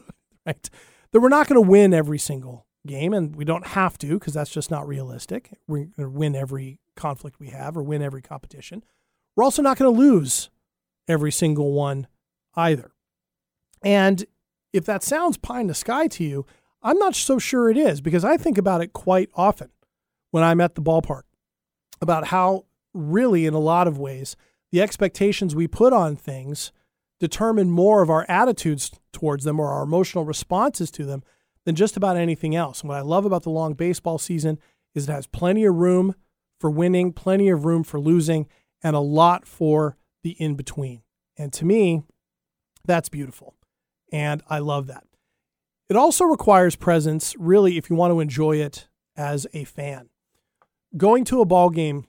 [0.45, 0.69] right?
[1.11, 4.33] That we're not going to win every single game, and we don't have to because
[4.33, 5.51] that's just not realistic.
[5.67, 8.83] We're going to win every conflict we have or win every competition.
[9.35, 10.49] We're also not going to lose
[11.07, 12.07] every single one
[12.55, 12.91] either.
[13.83, 14.25] And
[14.73, 16.45] if that sounds pie in the sky to you,
[16.81, 19.69] I'm not so sure it is because I think about it quite often
[20.31, 21.23] when I'm at the ballpark
[22.01, 24.35] about how, really, in a lot of ways,
[24.71, 26.71] the expectations we put on things
[27.19, 31.23] determine more of our attitudes towards them or our emotional responses to them
[31.65, 32.81] than just about anything else.
[32.81, 34.59] And what I love about the long baseball season
[34.93, 36.15] is it has plenty of room
[36.59, 38.47] for winning, plenty of room for losing,
[38.83, 41.01] and a lot for the in between.
[41.37, 42.03] And to me,
[42.85, 43.55] that's beautiful.
[44.11, 45.03] And I love that.
[45.89, 50.09] It also requires presence, really, if you want to enjoy it as a fan.
[50.95, 52.05] Going to a ball game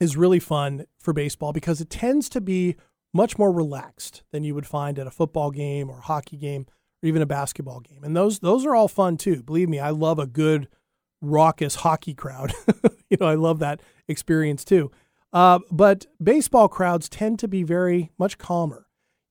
[0.00, 2.76] is really fun for baseball because it tends to be
[3.12, 6.66] much more relaxed than you would find at a football game or hockey game
[7.02, 8.04] or even a basketball game.
[8.04, 9.42] And those those are all fun too.
[9.42, 10.68] Believe me, I love a good
[11.20, 12.52] raucous hockey crowd.
[13.10, 14.90] you know, I love that experience too.
[15.32, 18.86] Uh, but baseball crowds tend to be very much calmer.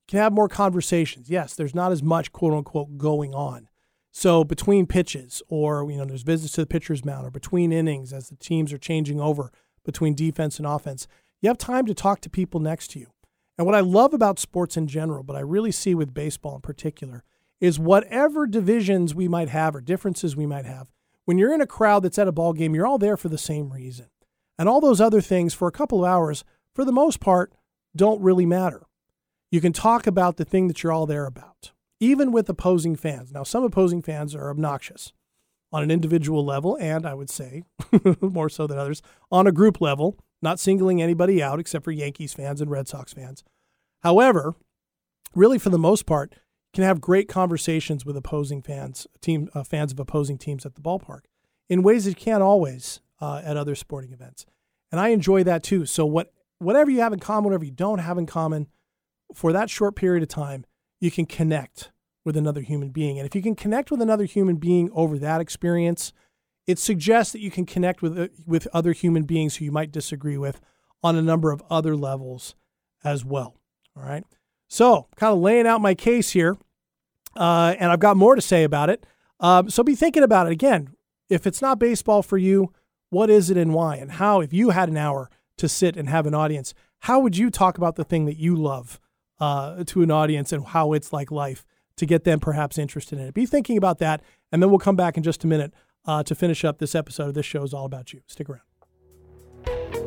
[0.06, 1.28] You can have more conversations.
[1.28, 3.68] Yes, there's not as much quote unquote going on.
[4.12, 8.12] So between pitches, or you know, there's visits to the pitcher's mound, or between innings
[8.12, 9.52] as the teams are changing over
[9.84, 11.06] between defense and offense,
[11.42, 13.08] you have time to talk to people next to you.
[13.58, 16.60] And what I love about sports in general, but I really see with baseball in
[16.60, 17.24] particular,
[17.60, 20.90] is whatever divisions we might have or differences we might have,
[21.26, 23.36] when you're in a crowd that's at a ball game, you're all there for the
[23.36, 24.06] same reason.
[24.58, 27.52] And all those other things for a couple of hours, for the most part,
[27.94, 28.86] don't really matter.
[29.50, 33.32] You can talk about the thing that you're all there about, even with opposing fans.
[33.32, 35.12] Now, some opposing fans are obnoxious
[35.72, 37.64] on an individual level, and I would say
[38.20, 42.32] more so than others, on a group level, not singling anybody out except for Yankees
[42.34, 43.42] fans and Red Sox fans.
[44.02, 44.54] However,
[45.34, 46.32] really for the most part,
[46.76, 50.82] can have great conversations with opposing fans, team uh, fans of opposing teams at the
[50.82, 51.20] ballpark,
[51.70, 54.44] in ways that you can't always uh, at other sporting events.
[54.92, 55.86] And I enjoy that too.
[55.86, 58.66] So what whatever you have in common, whatever you don't have in common,
[59.34, 60.66] for that short period of time,
[61.00, 61.92] you can connect
[62.26, 63.18] with another human being.
[63.18, 66.12] And if you can connect with another human being over that experience,
[66.66, 69.92] it suggests that you can connect with uh, with other human beings who you might
[69.92, 70.60] disagree with
[71.02, 72.54] on a number of other levels
[73.02, 73.56] as well.
[73.96, 74.24] All right.
[74.68, 76.58] So, kind of laying out my case here
[77.36, 79.06] uh, and I've got more to say about it.
[79.40, 80.94] Um, so be thinking about it again.
[81.28, 82.72] If it's not baseball for you,
[83.10, 83.96] what is it and why?
[83.96, 87.36] And how, if you had an hour to sit and have an audience, how would
[87.36, 89.00] you talk about the thing that you love
[89.38, 91.64] uh, to an audience and how it's like life
[91.96, 93.34] to get them perhaps interested in it?
[93.34, 94.22] Be thinking about that.
[94.52, 95.72] And then we'll come back in just a minute
[96.06, 98.22] uh, to finish up this episode of This Show is All About You.
[98.26, 100.05] Stick around.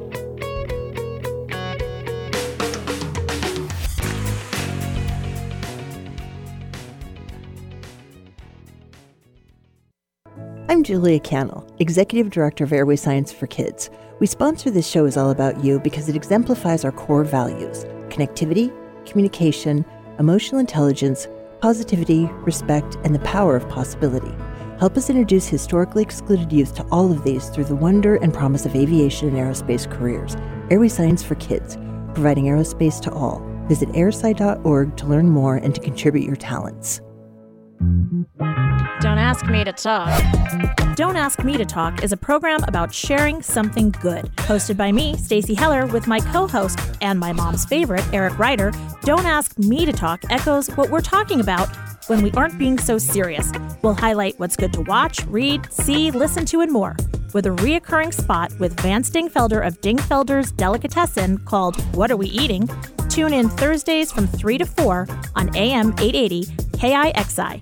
[10.70, 13.90] I'm Julia Cannell, Executive Director of Airway Science for Kids.
[14.20, 18.72] We sponsor this show is all about you because it exemplifies our core values connectivity,
[19.04, 19.84] communication,
[20.20, 21.28] emotional intelligence,
[21.60, 24.32] positivity, respect, and the power of possibility.
[24.78, 28.68] Help us introduce historically excluded youth to all of these through the wonder and promise
[28.68, 30.38] of aviation and aerospace careers.
[30.70, 31.78] Airway Science for Kids,
[32.14, 33.40] providing aerospace to all.
[33.68, 37.02] Visit airsci.org to learn more and to contribute your talents.
[37.80, 40.10] Don't ask me to talk.
[40.96, 44.26] Don't Ask Me to Talk is a program about sharing something good.
[44.36, 48.74] Hosted by me, Stacy Heller, with my co-host and my mom's favorite, Eric Ryder.
[49.04, 51.70] Don't Ask Me to Talk echoes what we're talking about
[52.10, 53.50] when we aren't being so serious.
[53.82, 56.98] We'll highlight what's good to watch, read, see, listen to, and more.
[57.34, 62.70] With a reoccurring spot with Vance Dingfelder of Dingfelder's Delicatessen called What Are We Eating?
[63.08, 65.08] Tune in Thursdays from 3 to 4
[65.38, 67.62] on AM 880 KIXI.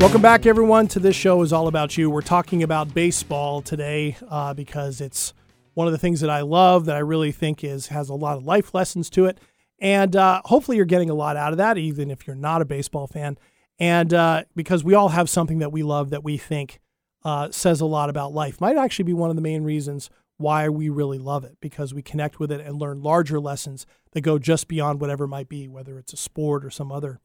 [0.00, 2.10] Welcome back, everyone, to this show is all about you.
[2.10, 5.34] We're talking about baseball today uh, because it's
[5.74, 8.36] one of the things that I love that I really think is has a lot
[8.36, 9.38] of life lessons to it,
[9.78, 12.64] and uh, hopefully you're getting a lot out of that, even if you're not a
[12.64, 13.38] baseball fan.
[13.78, 16.80] And uh, because we all have something that we love that we think
[17.24, 20.68] uh, says a lot about life, might actually be one of the main reasons why
[20.68, 24.38] we really love it because we connect with it and learn larger lessons that go
[24.38, 27.20] just beyond whatever might be, whether it's a sport or some other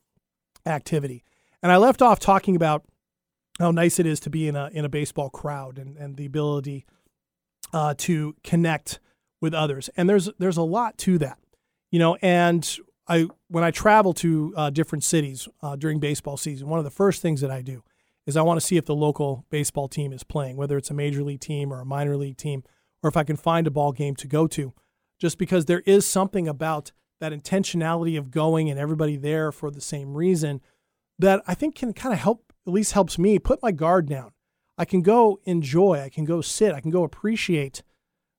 [0.66, 1.24] activity.
[1.62, 2.86] And I left off talking about
[3.60, 6.26] how nice it is to be in a in a baseball crowd and, and the
[6.26, 6.86] ability
[7.74, 9.00] uh, to connect
[9.42, 9.90] with others.
[9.98, 11.40] And there's there's a lot to that,
[11.92, 12.18] you know.
[12.22, 16.86] And I when I travel to uh, different cities uh, during baseball season, one of
[16.86, 17.84] the first things that I do
[18.26, 20.94] is I want to see if the local baseball team is playing, whether it's a
[20.94, 22.64] major league team or a minor league team,
[23.04, 24.74] or if I can find a ball game to go to,
[25.20, 29.82] just because there is something about that intentionality of going and everybody there for the
[29.82, 30.62] same reason
[31.18, 34.32] that I think can kind of help, at least helps me put my guard down.
[34.78, 37.84] I can go enjoy, I can go sit, I can go appreciate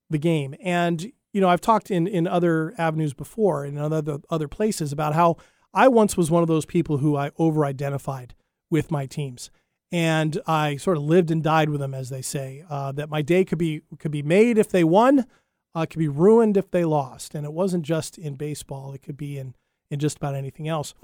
[0.08, 0.54] the game.
[0.62, 5.14] And, you know, I've talked in, in other avenues before, in other, other places, about
[5.14, 5.36] how
[5.74, 8.34] I once was one of those people who I over identified
[8.70, 9.50] with my teams.
[9.92, 12.64] And I sort of lived and died with them, as they say.
[12.70, 15.26] Uh, that my day could be could be made if they won,
[15.74, 17.34] uh, could be ruined if they lost.
[17.34, 19.54] And it wasn't just in baseball; it could be in
[19.90, 20.94] in just about anything else.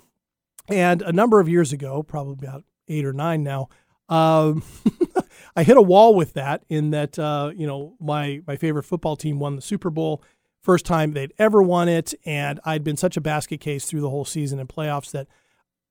[0.69, 3.69] And a number of years ago, probably about eight or nine now,
[4.09, 4.63] um,
[5.57, 6.65] I hit a wall with that.
[6.69, 10.23] In that, uh, you know, my my favorite football team won the Super Bowl,
[10.61, 14.11] first time they'd ever won it, and I'd been such a basket case through the
[14.11, 15.29] whole season and playoffs that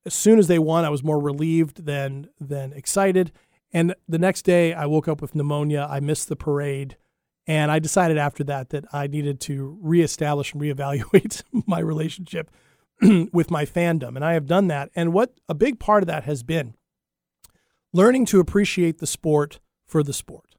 [0.06, 3.32] as soon as they won, I was more relieved than than excited.
[3.74, 5.88] And the next day, I woke up with pneumonia.
[5.89, 6.97] I missed the parade.
[7.47, 12.49] And I decided after that that I needed to reestablish and reevaluate my relationship
[13.32, 14.16] with my fandom.
[14.16, 14.89] And I have done that.
[14.95, 16.76] And what a big part of that has been
[17.93, 20.56] learning to appreciate the sport for the sport,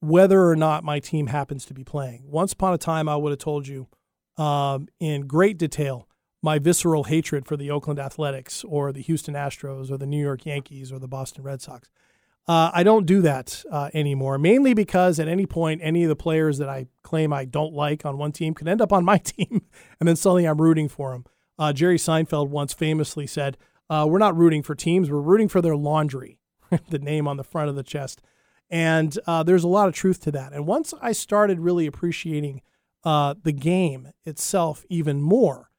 [0.00, 2.24] whether or not my team happens to be playing.
[2.26, 3.88] Once upon a time, I would have told you
[4.36, 6.08] um, in great detail
[6.46, 10.46] my visceral hatred for the Oakland Athletics or the Houston Astros or the New York
[10.46, 11.90] Yankees or the Boston Red Sox.
[12.46, 16.14] Uh, I don't do that uh, anymore, mainly because at any point, any of the
[16.14, 19.18] players that I claim I don't like on one team could end up on my
[19.32, 19.62] team,
[19.98, 21.24] and then suddenly I'm rooting for them.
[21.58, 23.58] Uh, Jerry Seinfeld once famously said,
[23.90, 26.38] uh, We're not rooting for teams, we're rooting for their laundry,
[26.90, 28.22] the name on the front of the chest.
[28.70, 30.52] And uh, there's a lot of truth to that.
[30.52, 32.62] And once I started really appreciating
[33.02, 35.70] uh, the game itself even more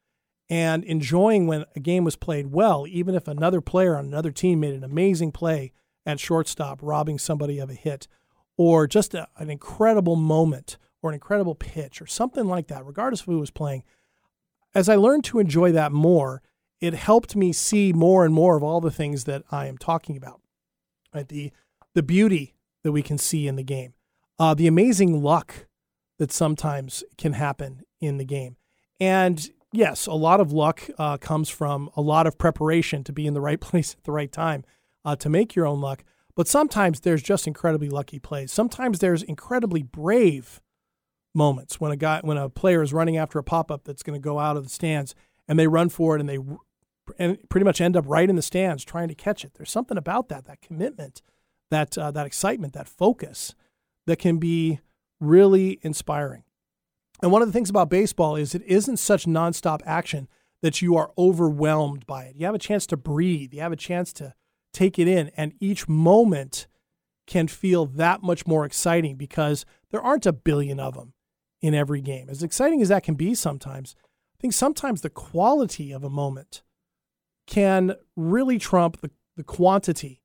[0.50, 4.60] and enjoying when a game was played well, even if another player on another team
[4.60, 5.72] made an amazing play
[6.06, 8.08] at shortstop, robbing somebody of a hit,
[8.58, 13.22] or just a, an incredible moment or an incredible pitch or something like that, regardless
[13.22, 13.84] of who was playing.
[14.74, 16.42] As I learned to enjoy that more,
[16.80, 20.18] it helped me see more and more of all the things that I am talking
[20.18, 20.42] about.
[21.14, 21.28] Right?
[21.28, 21.52] The
[21.94, 23.94] the beauty that we can see in the game,
[24.38, 25.66] uh, the amazing luck
[26.20, 28.58] that sometimes can happen in the game,
[29.00, 33.28] and yes, a lot of luck uh, comes from a lot of preparation to be
[33.28, 34.64] in the right place at the right time
[35.06, 36.04] uh, to make your own luck.
[36.36, 38.52] But sometimes there's just incredibly lucky plays.
[38.52, 40.62] Sometimes there's incredibly brave
[41.34, 44.20] moments when a guy when a player is running after a pop up that's going
[44.20, 45.14] to go out of the stands
[45.48, 46.40] and they run for it and they
[47.18, 49.54] and pretty much end up right in the stands trying to catch it.
[49.56, 51.22] There's something about that that commitment,
[51.72, 53.56] that uh, that excitement, that focus
[54.06, 54.80] that can be
[55.20, 56.44] really inspiring.
[57.22, 60.28] And one of the things about baseball is it isn't such nonstop action
[60.62, 62.36] that you are overwhelmed by it.
[62.36, 63.54] You have a chance to breathe.
[63.54, 64.34] You have a chance to
[64.74, 66.68] take it in, and each moment
[67.26, 71.14] can feel that much more exciting because there aren't a billion of them
[71.62, 72.30] in every game.
[72.30, 76.62] As exciting as that can be sometimes, I think sometimes the quality of a moment
[77.48, 80.22] can really trump the, the quantity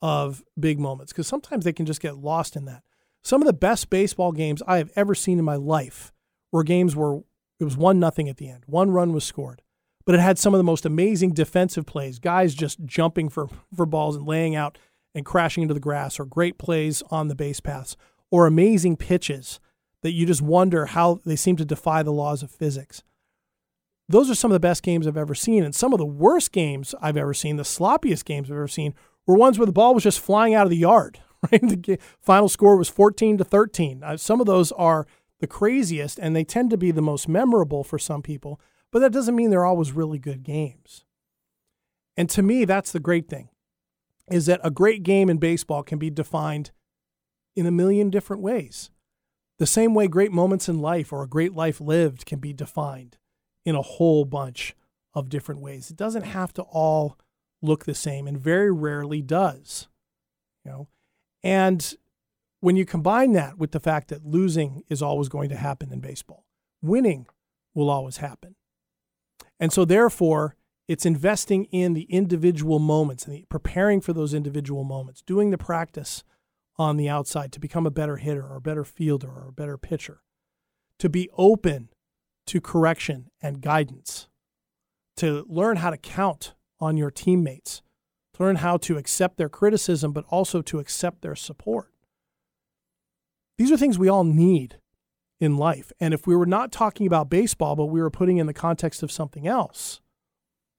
[0.00, 2.82] of big moments because sometimes they can just get lost in that.
[3.22, 6.12] Some of the best baseball games I have ever seen in my life
[6.52, 7.20] were games where
[7.60, 8.64] it was one nothing at the end.
[8.66, 9.62] One run was scored
[10.08, 13.46] but it had some of the most amazing defensive plays, guys just jumping for,
[13.76, 14.78] for balls and laying out
[15.14, 17.94] and crashing into the grass, or great plays on the base paths,
[18.30, 19.60] or amazing pitches
[20.00, 23.02] that you just wonder how they seem to defy the laws of physics.
[24.08, 25.62] Those are some of the best games I've ever seen.
[25.62, 28.94] And some of the worst games I've ever seen, the sloppiest games I've ever seen,
[29.26, 31.20] were ones where the ball was just flying out of the yard.
[31.52, 31.60] Right?
[31.60, 34.02] The final score was 14 to 13.
[34.02, 35.06] Uh, some of those are
[35.40, 38.60] the craziest, and they tend to be the most memorable for some people
[38.90, 41.04] but that doesn't mean they're always really good games.
[42.16, 43.50] And to me, that's the great thing
[44.30, 46.70] is that a great game in baseball can be defined
[47.56, 48.90] in a million different ways.
[49.58, 53.16] The same way great moments in life or a great life lived can be defined
[53.64, 54.76] in a whole bunch
[55.14, 55.90] of different ways.
[55.90, 57.16] It doesn't have to all
[57.62, 59.88] look the same and very rarely does.
[60.64, 60.88] You know?
[61.42, 61.94] And
[62.60, 66.00] when you combine that with the fact that losing is always going to happen in
[66.00, 66.44] baseball,
[66.82, 67.26] winning
[67.74, 68.56] will always happen.
[69.60, 70.56] And so, therefore,
[70.86, 75.58] it's investing in the individual moments and the, preparing for those individual moments, doing the
[75.58, 76.24] practice
[76.76, 79.76] on the outside to become a better hitter or a better fielder or a better
[79.76, 80.22] pitcher,
[80.98, 81.90] to be open
[82.46, 84.28] to correction and guidance,
[85.16, 87.82] to learn how to count on your teammates,
[88.34, 91.92] to learn how to accept their criticism, but also to accept their support.
[93.58, 94.78] These are things we all need
[95.40, 95.92] in life.
[96.00, 99.02] And if we were not talking about baseball, but we were putting in the context
[99.02, 100.00] of something else,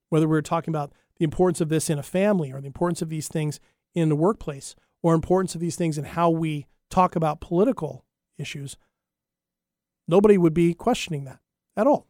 [0.09, 3.01] whether we were talking about the importance of this in a family or the importance
[3.01, 3.59] of these things
[3.93, 8.05] in the workplace or importance of these things in how we talk about political
[8.37, 8.77] issues,
[10.07, 11.39] nobody would be questioning that
[11.75, 12.07] at all.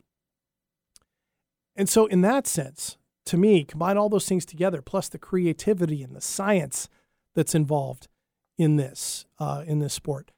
[1.75, 6.03] And so, in that sense, to me, combine all those things together, plus the creativity
[6.03, 6.89] and the science
[7.35, 8.07] that's involved
[8.57, 10.31] in this uh, in this sport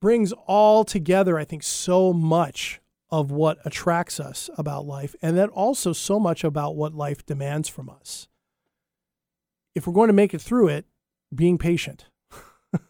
[0.00, 2.80] brings all together, I think, so much
[3.10, 7.68] of what attracts us about life, and then also so much about what life demands
[7.68, 8.28] from us.
[9.74, 10.86] If we're going to make it through it,
[11.34, 12.06] being patient,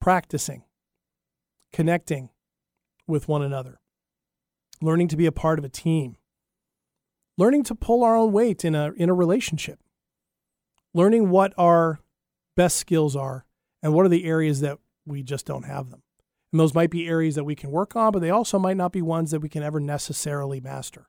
[0.00, 0.64] practicing,
[1.72, 2.30] connecting
[3.06, 3.80] with one another,
[4.82, 6.16] learning to be a part of a team,
[7.38, 9.78] learning to pull our own weight in a, in a relationship,
[10.92, 12.00] learning what our
[12.56, 13.46] best skills are
[13.82, 14.78] and what are the areas that
[15.08, 16.02] we just don't have them.
[16.52, 18.92] And those might be areas that we can work on, but they also might not
[18.92, 21.08] be ones that we can ever necessarily master.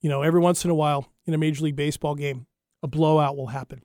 [0.00, 2.46] You know, every once in a while in a Major League Baseball game,
[2.82, 3.82] a blowout will happen.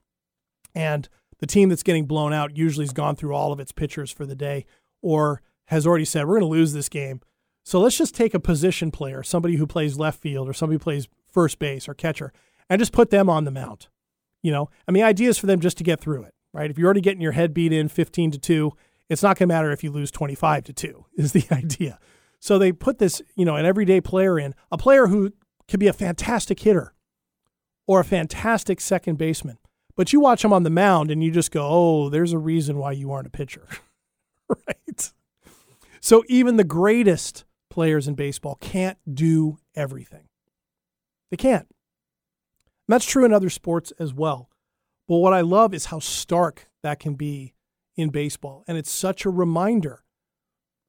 [0.76, 1.08] And
[1.40, 4.26] the team that's getting blown out usually has gone through all of its pitchers for
[4.26, 4.66] the day
[5.02, 7.22] or has already said, we're going to lose this game.
[7.64, 10.84] So let's just take a position player, somebody who plays left field or somebody who
[10.84, 12.34] plays first base or catcher,
[12.70, 13.88] and just put them on the mound.
[14.42, 16.70] You know, and the idea is for them just to get through it, right?
[16.70, 18.72] If you're already getting your head beat in 15 to 2,
[19.10, 22.00] it's not going to matter if you lose 25 to 2 is the idea.
[22.40, 25.34] So they put this, you know, an everyday player in, a player who
[25.68, 26.94] could be a fantastic hitter
[27.86, 29.58] or a fantastic second baseman.
[29.96, 32.78] But you watch him on the mound and you just go, oh, there's a reason
[32.78, 33.68] why you aren't a pitcher.
[34.68, 35.12] right?
[36.00, 40.30] So even the greatest players in baseball can't do everything.
[41.30, 41.68] They can't.
[41.68, 44.49] And that's true in other sports as well.
[45.10, 47.56] But what I love is how stark that can be
[47.98, 48.64] in baseball.
[48.68, 50.04] And it's such a reminder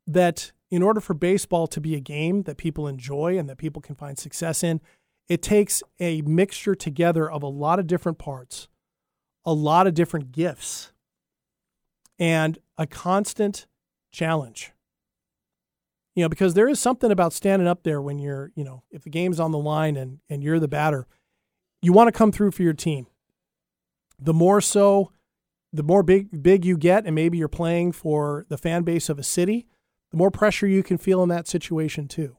[0.07, 3.81] that in order for baseball to be a game that people enjoy and that people
[3.81, 4.83] can find success in,
[5.27, 8.69] it takes a mixture together of a lot of different parts,
[9.47, 10.93] a lot of different gifts,
[12.19, 13.67] and a constant
[14.13, 14.73] challenge.
[16.15, 19.03] You know, because there is something about standing up there when you're, you know, if
[19.03, 21.07] the game's on the line and, and you're the batter,
[21.81, 23.07] you want to come through for your team.
[24.21, 25.13] The more so,
[25.73, 29.19] the more big big you get, and maybe you're playing for the fan base of
[29.19, 29.67] a city,
[30.11, 32.37] the more pressure you can feel in that situation too.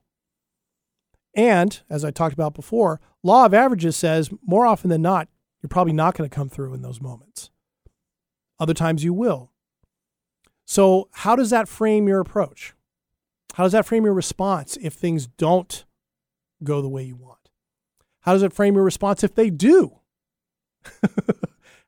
[1.34, 5.30] And as I talked about before, law of averages says more often than not,
[5.62, 7.50] you're probably not going to come through in those moments.
[8.60, 9.52] Other times you will.
[10.66, 12.74] So, how does that frame your approach?
[13.56, 15.86] How does that frame your response if things don't
[16.64, 17.50] go the way you want?
[18.22, 20.00] How does it frame your response if they do?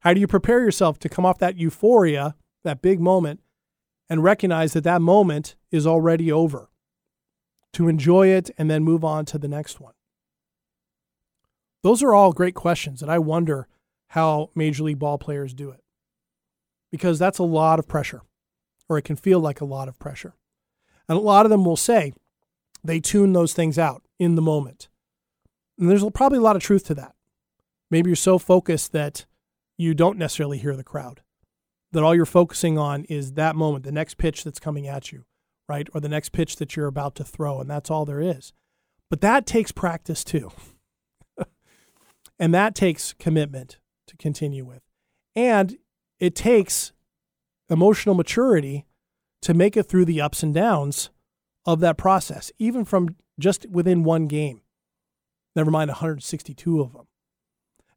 [0.03, 2.35] How do you prepare yourself to come off that euphoria,
[2.65, 3.39] that big moment,
[4.09, 6.69] and recognize that that moment is already over?
[7.73, 9.93] To enjoy it and then move on to the next one.
[11.83, 13.69] Those are all great questions, and I wonder
[14.07, 15.81] how Major League ball players do it.
[16.91, 18.23] Because that's a lot of pressure,
[18.89, 20.35] or it can feel like a lot of pressure.
[21.07, 22.11] And a lot of them will say
[22.83, 24.89] they tune those things out in the moment.
[25.79, 27.15] And there's probably a lot of truth to that.
[27.89, 29.25] Maybe you're so focused that
[29.77, 31.21] you don't necessarily hear the crowd,
[31.91, 35.25] that all you're focusing on is that moment, the next pitch that's coming at you,
[35.69, 35.87] right?
[35.93, 38.53] Or the next pitch that you're about to throw, and that's all there is.
[39.09, 40.51] But that takes practice too.
[42.39, 44.81] and that takes commitment to continue with.
[45.35, 45.77] And
[46.19, 46.93] it takes
[47.69, 48.85] emotional maturity
[49.41, 51.09] to make it through the ups and downs
[51.65, 54.61] of that process, even from just within one game,
[55.55, 57.07] never mind 162 of them.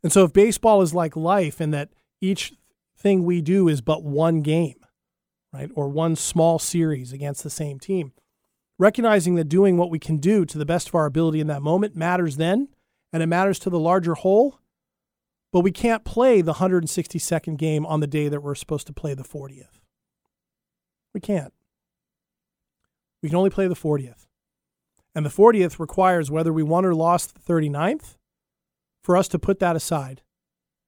[0.07, 1.89] And so, if baseball is like life and that
[2.21, 2.53] each
[2.97, 4.77] thing we do is but one game,
[5.53, 8.13] right, or one small series against the same team,
[8.79, 11.61] recognizing that doing what we can do to the best of our ability in that
[11.61, 12.69] moment matters then,
[13.13, 14.61] and it matters to the larger whole.
[15.53, 19.13] But we can't play the 162nd game on the day that we're supposed to play
[19.13, 19.81] the 40th.
[21.15, 21.53] We can't.
[23.25, 24.29] We can only play the 40th.
[25.17, 28.15] And the 40th requires whether we won or lost the 39th
[29.07, 30.21] for us to put that aside,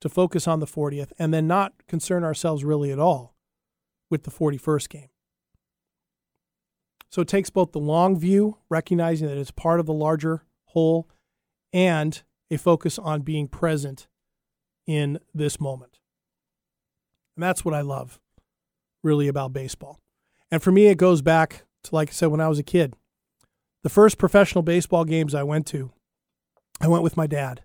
[0.00, 3.36] to focus on the 40th, and then not concern ourselves really at all
[4.10, 5.08] with the 41st game.
[7.12, 11.08] So it takes both the long view, recognizing that it's part of the larger whole,
[11.72, 14.08] and a focus on being present
[14.84, 16.00] in this moment.
[17.36, 18.18] And that's what I love
[19.04, 20.00] really about baseball.
[20.50, 22.94] And for me, it goes back to, like I said, when I was a kid.
[23.84, 25.92] The first professional baseball games I went to,
[26.80, 27.62] I went with my dad.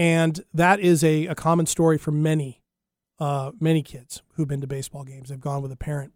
[0.00, 2.62] And that is a, a common story for many,
[3.18, 5.28] uh, many kids who've been to baseball games.
[5.28, 6.14] They've gone with a parent.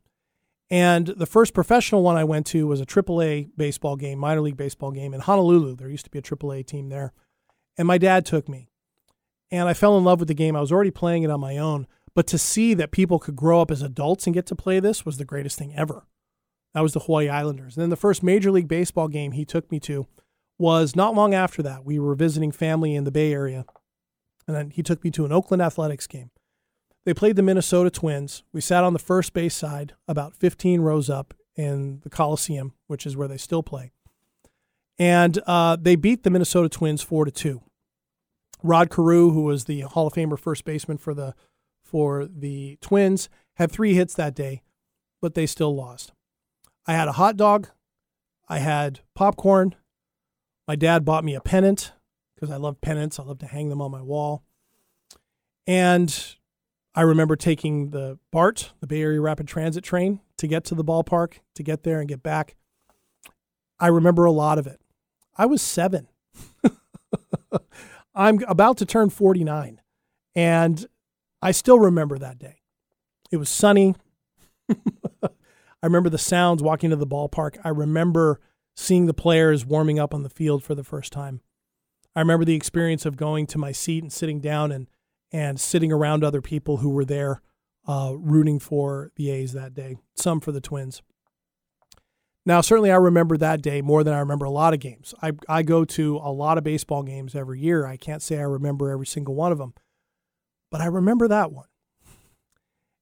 [0.70, 4.57] And the first professional one I went to was a AAA baseball game, minor league
[4.57, 5.76] baseball game in Honolulu.
[5.76, 7.12] There used to be a AAA team there.
[7.76, 8.70] And my dad took me.
[9.51, 10.57] And I fell in love with the game.
[10.57, 13.61] I was already playing it on my own, but to see that people could grow
[13.61, 16.07] up as adults and get to play this was the greatest thing ever.
[16.72, 17.76] That was the Hawaii Islanders.
[17.76, 20.07] And then the first Major League Baseball game he took me to
[20.59, 21.85] was not long after that.
[21.85, 23.65] We were visiting family in the Bay Area.
[24.47, 26.31] And then he took me to an Oakland Athletics game.
[27.05, 28.43] They played the Minnesota Twins.
[28.53, 33.07] We sat on the first base side, about 15 rows up in the Coliseum, which
[33.07, 33.93] is where they still play.
[34.99, 37.63] And uh, they beat the Minnesota Twins 4 to 2.
[38.63, 41.35] Rod Carew, who was the Hall of Famer first baseman for the
[41.83, 44.63] for the Twins, had three hits that day,
[45.21, 46.13] but they still lost.
[46.87, 47.69] I had a hot dog,
[48.49, 49.75] I had popcorn.
[50.67, 51.93] My dad bought me a pennant
[52.35, 53.19] because I love pennants.
[53.19, 54.45] I love to hang them on my wall.
[55.67, 56.37] And
[56.95, 60.85] I remember taking the BART, the Bay Area Rapid Transit train, to get to the
[60.85, 62.57] ballpark, to get there and get back.
[63.81, 64.81] I remember a lot of it.
[65.37, 66.09] I was seven.
[68.15, 69.81] I'm about to turn 49.
[70.37, 70.87] And
[71.43, 72.61] I still remember that day.
[73.31, 73.97] It was sunny.
[75.23, 77.59] I remember the sounds walking to the ballpark.
[77.65, 78.41] I remember
[78.75, 81.41] seeing the players warming up on the field for the first time.
[82.16, 84.89] I remember the experience of going to my seat and sitting down and
[85.33, 87.43] and sitting around other people who were there
[87.89, 91.03] uh, rooting for the A's that day, some for the Twins.
[92.47, 95.12] Now, certainly I remember that day more than I remember a lot of games.
[95.22, 97.85] I, I go to a lot of baseball games every year.
[97.87, 99.75] I can't say I remember every single one of them,
[100.70, 101.66] but I remember that one.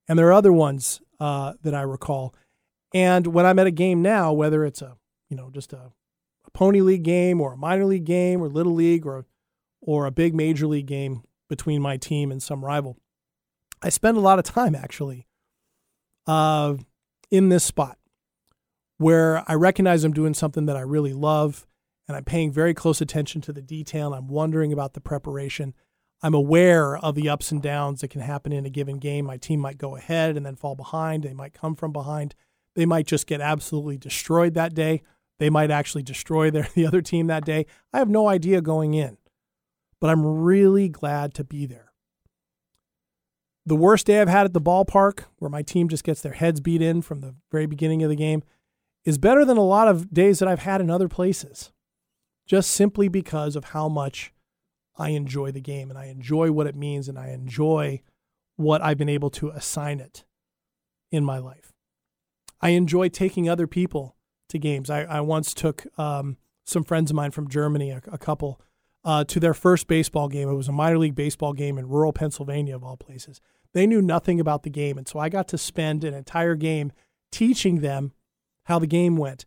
[0.08, 2.34] And there are other ones uh, that I recall.
[2.94, 4.96] And when I'm at a game now, whether it's a,
[5.32, 5.90] you know, just a,
[6.44, 9.24] a pony league game or a minor league game or little league or,
[9.80, 12.98] or a big major league game between my team and some rival,
[13.80, 15.26] I spend a lot of time actually
[16.26, 16.74] uh,
[17.30, 17.96] in this spot
[18.98, 21.66] where I recognize I'm doing something that I really love
[22.06, 24.12] and I'm paying very close attention to the detail.
[24.12, 25.72] I'm wondering about the preparation.
[26.22, 29.24] I'm aware of the ups and downs that can happen in a given game.
[29.24, 31.22] My team might go ahead and then fall behind.
[31.22, 32.34] They might come from behind.
[32.74, 35.02] They might just get absolutely destroyed that day.
[35.42, 37.66] They might actually destroy their, the other team that day.
[37.92, 39.18] I have no idea going in,
[39.98, 41.90] but I'm really glad to be there.
[43.66, 46.60] The worst day I've had at the ballpark, where my team just gets their heads
[46.60, 48.44] beat in from the very beginning of the game,
[49.04, 51.72] is better than a lot of days that I've had in other places,
[52.46, 54.32] just simply because of how much
[54.96, 58.00] I enjoy the game and I enjoy what it means and I enjoy
[58.54, 60.24] what I've been able to assign it
[61.10, 61.72] in my life.
[62.60, 64.14] I enjoy taking other people
[64.52, 64.88] to games.
[64.88, 68.60] I, I once took um, some friends of mine from Germany, a, a couple,
[69.04, 70.48] uh, to their first baseball game.
[70.48, 73.40] It was a minor league baseball game in rural Pennsylvania, of all places.
[73.72, 74.98] They knew nothing about the game.
[74.98, 76.92] And so I got to spend an entire game
[77.30, 78.12] teaching them
[78.64, 79.44] how the game went.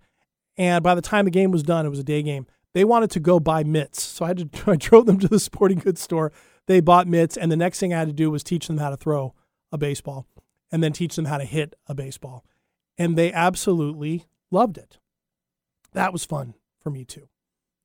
[0.58, 2.48] And by the time the game was done, it was a day game.
[2.74, 4.04] They wanted to go buy mitts.
[4.04, 6.32] So I had to I drove them to the sporting goods store.
[6.68, 8.90] They bought mitts, and the next thing I had to do was teach them how
[8.90, 9.36] to throw
[9.72, 10.26] a baseball
[10.72, 12.44] and then teach them how to hit a baseball.
[12.98, 14.26] And they absolutely
[14.56, 14.98] loved it.
[15.94, 17.28] That was fun for me too.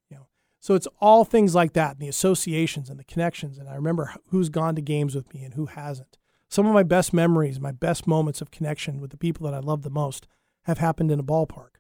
[0.09, 0.29] You know.
[0.61, 3.59] So it's all things like that, and the associations and the connections.
[3.59, 6.17] And I remember who's gone to games with me and who hasn't.
[6.49, 9.61] Some of my best memories, my best moments of connection with the people that I
[9.61, 10.27] love the most
[10.65, 11.79] have happened in a ballpark.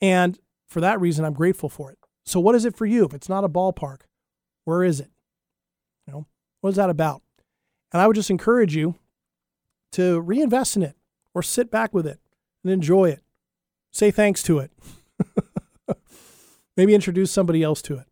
[0.00, 1.98] And for that reason, I'm grateful for it.
[2.24, 3.04] So, what is it for you?
[3.04, 4.00] If it's not a ballpark,
[4.64, 5.10] where is it?
[6.06, 6.26] You know,
[6.60, 7.22] what is that about?
[7.92, 8.96] And I would just encourage you
[9.92, 10.96] to reinvest in it
[11.34, 12.18] or sit back with it
[12.62, 13.22] and enjoy it.
[13.92, 14.70] Say thanks to it.
[16.76, 18.06] maybe introduce somebody else to it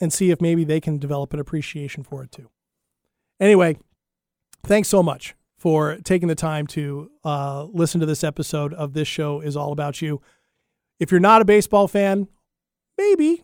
[0.00, 2.48] and see if maybe they can develop an appreciation for it too.
[3.38, 3.76] Anyway,
[4.64, 9.08] thanks so much for taking the time to uh, listen to this episode of This
[9.08, 10.22] Show is All About You.
[10.98, 12.28] If you're not a baseball fan,
[12.96, 13.42] maybe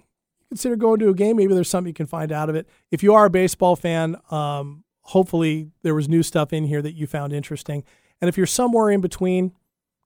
[0.49, 1.37] consider going to a game.
[1.37, 2.69] Maybe there's something you can find out of it.
[2.91, 6.95] If you are a baseball fan, um, hopefully there was new stuff in here that
[6.95, 7.85] you found interesting.
[8.21, 9.53] And if you're somewhere in between,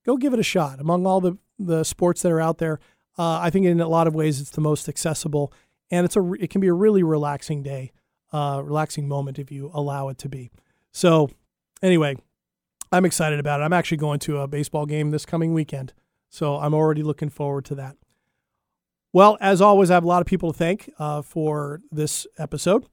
[0.04, 0.80] go give it a shot.
[0.80, 2.80] Among all the, the sports that are out there,
[3.18, 5.52] uh, I think in a lot of ways it's the most accessible,
[5.90, 7.92] and it's a it can be a really relaxing day,
[8.32, 10.50] uh, relaxing moment if you allow it to be.
[10.92, 11.30] So
[11.82, 12.16] anyway,
[12.92, 13.64] I'm excited about it.
[13.64, 15.92] I'm actually going to a baseball game this coming weekend.
[16.28, 17.96] So I'm already looking forward to that.
[19.12, 22.86] Well, as always, I have a lot of people to thank uh, for this episode.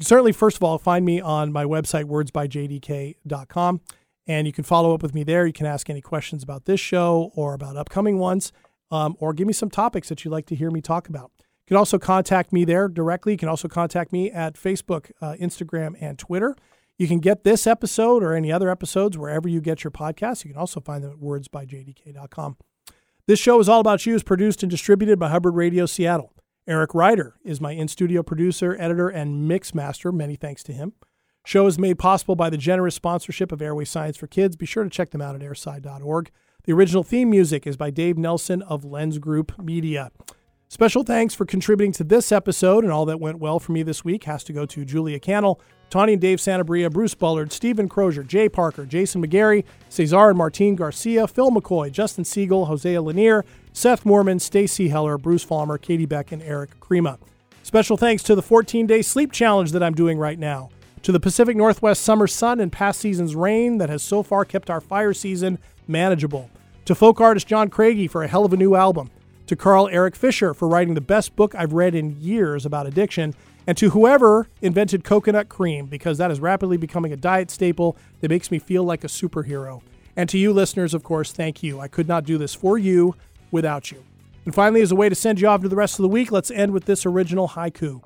[0.00, 3.80] Certainly, first of all, find me on my website, wordsbyjdk.com,
[4.26, 5.46] and you can follow up with me there.
[5.46, 8.52] You can ask any questions about this show or about upcoming ones,
[8.90, 11.30] um, or give me some topics that you'd like to hear me talk about.
[11.38, 13.32] You can also contact me there directly.
[13.32, 16.54] You can also contact me at Facebook, uh, Instagram, and Twitter.
[16.98, 20.44] You can get this episode or any other episodes wherever you get your podcasts.
[20.44, 22.56] You can also find them at wordsbyjdk.com.
[23.26, 26.32] This show is all about you is produced and distributed by Hubbard Radio Seattle.
[26.68, 30.10] Eric Ryder is my in-studio producer, editor, and mix master.
[30.10, 30.94] Many thanks to him.
[31.46, 34.56] Show is made possible by the generous sponsorship of Airway Science for Kids.
[34.56, 36.32] Be sure to check them out at airsci.org.
[36.64, 40.10] The original theme music is by Dave Nelson of Lens Group Media.
[40.66, 44.04] Special thanks for contributing to this episode and all that went well for me this
[44.04, 48.24] week has to go to Julia Cannell, Tawny and Dave Santabria, Bruce Bullard, Stephen Crozier,
[48.24, 54.04] Jay Parker, Jason McGarry, Cesar and Martine Garcia, Phil McCoy, Justin Siegel, Hosea Lanier, Seth
[54.04, 57.18] Mormon, Stacy Heller, Bruce Falmer, Katie Beck, and Eric Krema.
[57.62, 60.70] Special thanks to the 14 day sleep challenge that I'm doing right now,
[61.06, 64.68] to the Pacific Northwest summer sun and past season's rain that has so far kept
[64.68, 66.50] our fire season manageable,
[66.84, 69.12] to folk artist John Craigie for a hell of a new album
[69.46, 73.36] to Carl Erik Fisher for writing the best book I've read in years about addiction,
[73.68, 78.28] and to whoever invented coconut cream, because that is rapidly becoming a diet staple that
[78.28, 79.82] makes me feel like a superhero.
[80.16, 81.78] And to you, listeners, of course, thank you.
[81.78, 83.14] I could not do this for you
[83.52, 84.02] without you.
[84.44, 86.32] And finally, as a way to send you off to the rest of the week,
[86.32, 88.02] let's end with this original haiku.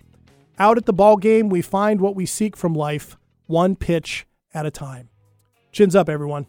[0.61, 4.67] Out at the ball game, we find what we seek from life, one pitch at
[4.67, 5.09] a time.
[5.73, 6.47] Chins up, everyone.